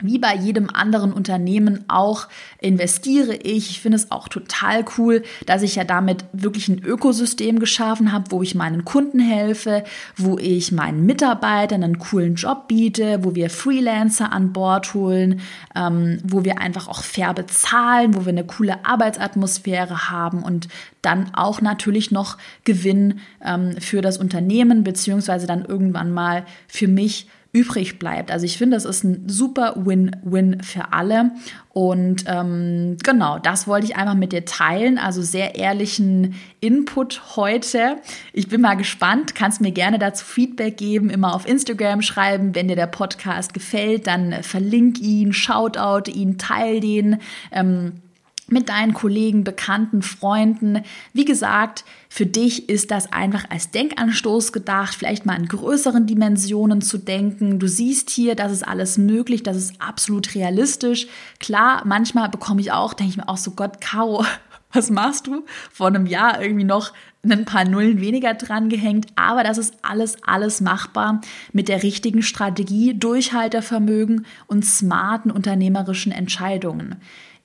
wie 0.00 0.18
bei 0.18 0.34
jedem 0.34 0.70
anderen 0.70 1.12
Unternehmen 1.12 1.84
auch 1.86 2.26
investiere 2.58 3.36
ich. 3.36 3.70
Ich 3.70 3.80
finde 3.80 3.94
es 3.94 4.10
auch 4.10 4.26
total 4.26 4.84
cool, 4.98 5.22
dass 5.46 5.62
ich 5.62 5.76
ja 5.76 5.84
damit 5.84 6.24
wirklich 6.32 6.66
ein 6.66 6.82
Ökosystem 6.82 7.60
geschaffen 7.60 8.10
habe, 8.10 8.32
wo 8.32 8.42
ich 8.42 8.56
meinen 8.56 8.84
Kunden 8.84 9.20
helfe, 9.20 9.84
wo 10.16 10.36
ich 10.36 10.72
meinen 10.72 11.06
Mitarbeitern 11.06 11.84
einen 11.84 12.00
coolen 12.00 12.34
Job 12.34 12.66
biete, 12.66 13.20
wo 13.22 13.36
wir 13.36 13.50
Freelancer 13.50 14.32
an 14.32 14.52
Bord 14.52 14.94
holen, 14.94 15.40
ähm, 15.76 16.18
wo 16.24 16.44
wir 16.44 16.58
einfach 16.58 16.88
auch 16.88 17.04
fair 17.04 17.32
bezahlen, 17.32 18.16
wo 18.16 18.24
wir 18.24 18.32
eine 18.32 18.44
coole 18.44 18.84
Arbeitsatmosphäre 18.84 20.10
haben 20.10 20.42
und 20.42 20.66
dann 21.02 21.32
auch 21.34 21.60
natürlich 21.60 22.10
noch 22.10 22.36
Gewinn 22.64 23.20
ähm, 23.44 23.76
für 23.78 24.00
das 24.00 24.18
Unternehmen 24.18 24.82
beziehungsweise 24.82 25.46
dann 25.46 25.64
irgendwann 25.64 26.10
mal 26.10 26.44
für 26.66 26.88
mich 26.88 27.28
übrig 27.54 28.00
bleibt. 28.00 28.32
Also 28.32 28.44
ich 28.44 28.58
finde, 28.58 28.76
das 28.76 28.84
ist 28.84 29.04
ein 29.04 29.28
super 29.28 29.74
Win-Win 29.76 30.62
für 30.62 30.92
alle. 30.92 31.30
Und 31.72 32.24
ähm, 32.26 32.96
genau, 33.02 33.38
das 33.38 33.68
wollte 33.68 33.86
ich 33.86 33.96
einfach 33.96 34.14
mit 34.14 34.32
dir 34.32 34.44
teilen. 34.44 34.98
Also 34.98 35.22
sehr 35.22 35.54
ehrlichen 35.54 36.34
Input 36.60 37.36
heute. 37.36 37.96
Ich 38.32 38.48
bin 38.48 38.60
mal 38.60 38.74
gespannt. 38.74 39.36
Kannst 39.36 39.60
mir 39.60 39.70
gerne 39.70 40.00
dazu 40.00 40.24
Feedback 40.24 40.76
geben, 40.76 41.10
immer 41.10 41.32
auf 41.32 41.48
Instagram 41.48 42.02
schreiben. 42.02 42.56
Wenn 42.56 42.66
dir 42.66 42.76
der 42.76 42.88
Podcast 42.88 43.54
gefällt, 43.54 44.08
dann 44.08 44.42
verlink 44.42 45.00
ihn, 45.00 45.32
shoutout 45.32 46.10
ihn, 46.10 46.38
teil 46.38 46.80
den. 46.80 47.18
Ähm, 47.52 48.00
mit 48.48 48.68
deinen 48.68 48.94
Kollegen, 48.94 49.44
Bekannten, 49.44 50.02
Freunden. 50.02 50.82
Wie 51.12 51.24
gesagt, 51.24 51.84
für 52.08 52.26
dich 52.26 52.68
ist 52.68 52.90
das 52.90 53.12
einfach 53.12 53.44
als 53.50 53.70
Denkanstoß 53.70 54.52
gedacht, 54.52 54.94
vielleicht 54.94 55.26
mal 55.26 55.36
in 55.36 55.48
größeren 55.48 56.06
Dimensionen 56.06 56.80
zu 56.80 56.98
denken. 56.98 57.58
Du 57.58 57.68
siehst 57.68 58.10
hier, 58.10 58.34
das 58.34 58.52
ist 58.52 58.66
alles 58.66 58.98
möglich, 58.98 59.42
das 59.42 59.56
ist 59.56 59.80
absolut 59.80 60.34
realistisch. 60.34 61.06
Klar, 61.40 61.82
manchmal 61.84 62.28
bekomme 62.28 62.60
ich 62.60 62.72
auch, 62.72 62.94
denke 62.94 63.10
ich 63.10 63.16
mir 63.16 63.28
auch 63.28 63.38
so, 63.38 63.52
Gott, 63.52 63.80
Caro, 63.80 64.24
was 64.72 64.90
machst 64.90 65.26
du? 65.26 65.44
Vor 65.72 65.88
einem 65.88 66.06
Jahr 66.06 66.42
irgendwie 66.42 66.64
noch 66.64 66.92
ein 67.22 67.46
paar 67.46 67.64
Nullen 67.64 68.00
weniger 68.00 68.34
dran 68.34 68.68
gehängt, 68.68 69.06
aber 69.16 69.44
das 69.44 69.56
ist 69.56 69.74
alles, 69.82 70.18
alles 70.24 70.60
machbar 70.60 71.20
mit 71.52 71.68
der 71.68 71.82
richtigen 71.82 72.22
Strategie, 72.22 72.92
Durchhaltevermögen 72.94 74.26
und 74.46 74.64
smarten 74.64 75.30
unternehmerischen 75.30 76.12
Entscheidungen. 76.12 76.96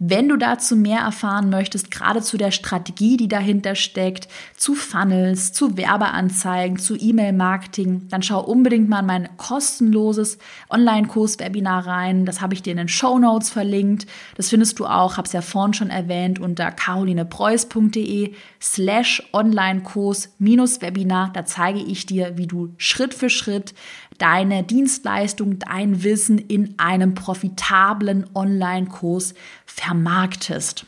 Wenn 0.01 0.29
du 0.29 0.37
dazu 0.37 0.77
mehr 0.77 1.01
erfahren 1.01 1.49
möchtest, 1.49 1.91
gerade 1.91 2.21
zu 2.21 2.37
der 2.37 2.51
Strategie, 2.51 3.17
die 3.17 3.27
dahinter 3.27 3.75
steckt, 3.75 4.29
zu 4.55 4.73
Funnels, 4.73 5.51
zu 5.51 5.75
Werbeanzeigen, 5.75 6.79
zu 6.79 6.95
E-Mail-Marketing, 6.95 8.07
dann 8.07 8.23
schau 8.23 8.39
unbedingt 8.39 8.87
mal 8.87 9.01
in 9.01 9.05
mein 9.07 9.29
kostenloses 9.35 10.37
Online-Kurs-Webinar 10.69 11.85
rein. 11.85 12.23
Das 12.25 12.39
habe 12.39 12.53
ich 12.53 12.63
dir 12.63 12.71
in 12.71 12.77
den 12.77 12.87
Show 12.87 13.19
Notes 13.19 13.49
verlinkt. 13.49 14.07
Das 14.37 14.47
findest 14.47 14.79
du 14.79 14.85
auch, 14.85 15.17
habe 15.17 15.25
es 15.25 15.33
ja 15.33 15.41
vorhin 15.41 15.73
schon 15.73 15.89
erwähnt, 15.89 16.39
unter 16.39 16.71
carolinepreuß.de 16.71 18.33
slash 18.61 19.21
Online-Kurs-Webinar. 19.33 21.31
Da 21.33 21.43
zeige 21.43 21.79
ich 21.79 22.05
dir, 22.05 22.37
wie 22.37 22.47
du 22.47 22.73
Schritt 22.77 23.13
für 23.13 23.29
Schritt 23.29 23.73
deine 24.19 24.63
Dienstleistung, 24.63 25.59
dein 25.59 26.03
Wissen 26.03 26.37
in 26.37 26.75
einem 26.77 27.15
profitablen 27.15 28.29
Online-Kurs 28.35 29.33
vermarktest. 29.69 30.85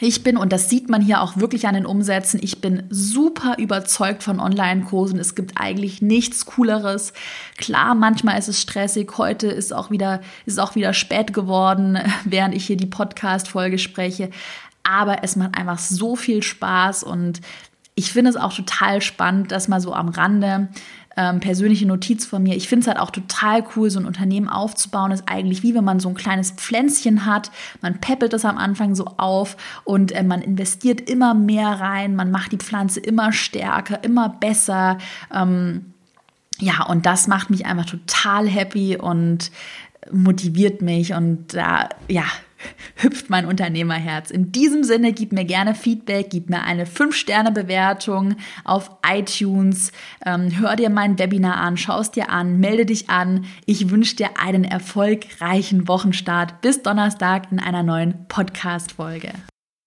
Ich 0.00 0.22
bin, 0.22 0.36
und 0.36 0.52
das 0.52 0.70
sieht 0.70 0.88
man 0.88 1.02
hier 1.02 1.20
auch 1.20 1.38
wirklich 1.38 1.66
an 1.66 1.74
den 1.74 1.86
Umsätzen, 1.86 2.38
ich 2.40 2.60
bin 2.60 2.84
super 2.88 3.56
überzeugt 3.58 4.22
von 4.22 4.38
Online-Kursen. 4.38 5.18
Es 5.18 5.34
gibt 5.34 5.60
eigentlich 5.60 6.02
nichts 6.02 6.46
Cooleres. 6.46 7.12
Klar, 7.56 7.96
manchmal 7.96 8.38
ist 8.38 8.48
es 8.48 8.62
stressig. 8.62 9.18
Heute 9.18 9.48
ist 9.48 9.72
auch 9.72 9.90
wieder, 9.90 10.20
ist 10.46 10.60
auch 10.60 10.76
wieder 10.76 10.92
spät 10.92 11.32
geworden, 11.32 11.98
während 12.24 12.54
ich 12.54 12.66
hier 12.66 12.76
die 12.76 12.86
Podcast-Folge 12.86 13.78
spreche. 13.78 14.30
Aber 14.84 15.24
es 15.24 15.34
macht 15.34 15.56
einfach 15.56 15.78
so 15.78 16.14
viel 16.14 16.42
Spaß 16.42 17.02
und 17.02 17.40
ich 17.96 18.12
finde 18.12 18.30
es 18.30 18.36
auch 18.36 18.54
total 18.54 19.02
spannend, 19.02 19.50
dass 19.50 19.66
mal 19.66 19.80
so 19.80 19.92
am 19.92 20.08
Rande 20.08 20.68
ähm, 21.18 21.40
persönliche 21.40 21.84
Notiz 21.84 22.24
von 22.24 22.44
mir. 22.44 22.54
Ich 22.54 22.68
finde 22.68 22.82
es 22.82 22.86
halt 22.86 23.00
auch 23.00 23.10
total 23.10 23.64
cool, 23.74 23.90
so 23.90 23.98
ein 23.98 24.06
Unternehmen 24.06 24.48
aufzubauen. 24.48 25.10
Ist 25.10 25.24
eigentlich 25.26 25.64
wie 25.64 25.74
wenn 25.74 25.82
man 25.82 25.98
so 25.98 26.08
ein 26.08 26.14
kleines 26.14 26.52
Pflänzchen 26.52 27.26
hat. 27.26 27.50
Man 27.82 28.00
peppelt 28.00 28.32
es 28.34 28.44
am 28.44 28.56
Anfang 28.56 28.94
so 28.94 29.04
auf 29.16 29.56
und 29.82 30.12
äh, 30.12 30.22
man 30.22 30.40
investiert 30.40 31.10
immer 31.10 31.34
mehr 31.34 31.80
rein. 31.80 32.14
Man 32.14 32.30
macht 32.30 32.52
die 32.52 32.58
Pflanze 32.58 33.00
immer 33.00 33.32
stärker, 33.32 34.04
immer 34.04 34.28
besser. 34.28 34.98
Ähm, 35.34 35.92
ja, 36.60 36.84
und 36.84 37.04
das 37.04 37.26
macht 37.26 37.50
mich 37.50 37.66
einfach 37.66 37.86
total 37.86 38.46
happy 38.46 38.96
und 38.96 39.50
motiviert 40.12 40.82
mich 40.82 41.14
und 41.14 41.52
da, 41.52 41.88
ja, 42.06 42.24
hüpft 42.96 43.30
mein 43.30 43.46
Unternehmerherz. 43.46 44.30
In 44.30 44.52
diesem 44.52 44.84
Sinne, 44.84 45.12
gib 45.12 45.32
mir 45.32 45.44
gerne 45.44 45.74
Feedback, 45.74 46.30
gib 46.30 46.50
mir 46.50 46.62
eine 46.62 46.84
5-Sterne-Bewertung 46.86 48.36
auf 48.64 48.90
iTunes, 49.06 49.92
ähm, 50.24 50.58
hör 50.58 50.76
dir 50.76 50.90
mein 50.90 51.18
Webinar 51.18 51.56
an, 51.56 51.76
schau 51.76 52.00
es 52.00 52.10
dir 52.10 52.30
an, 52.30 52.60
melde 52.60 52.86
dich 52.86 53.10
an. 53.10 53.46
Ich 53.66 53.90
wünsche 53.90 54.16
dir 54.16 54.40
einen 54.40 54.64
erfolgreichen 54.64 55.88
Wochenstart. 55.88 56.60
Bis 56.60 56.82
Donnerstag 56.82 57.50
in 57.50 57.60
einer 57.60 57.82
neuen 57.82 58.26
Podcast-Folge. 58.28 59.32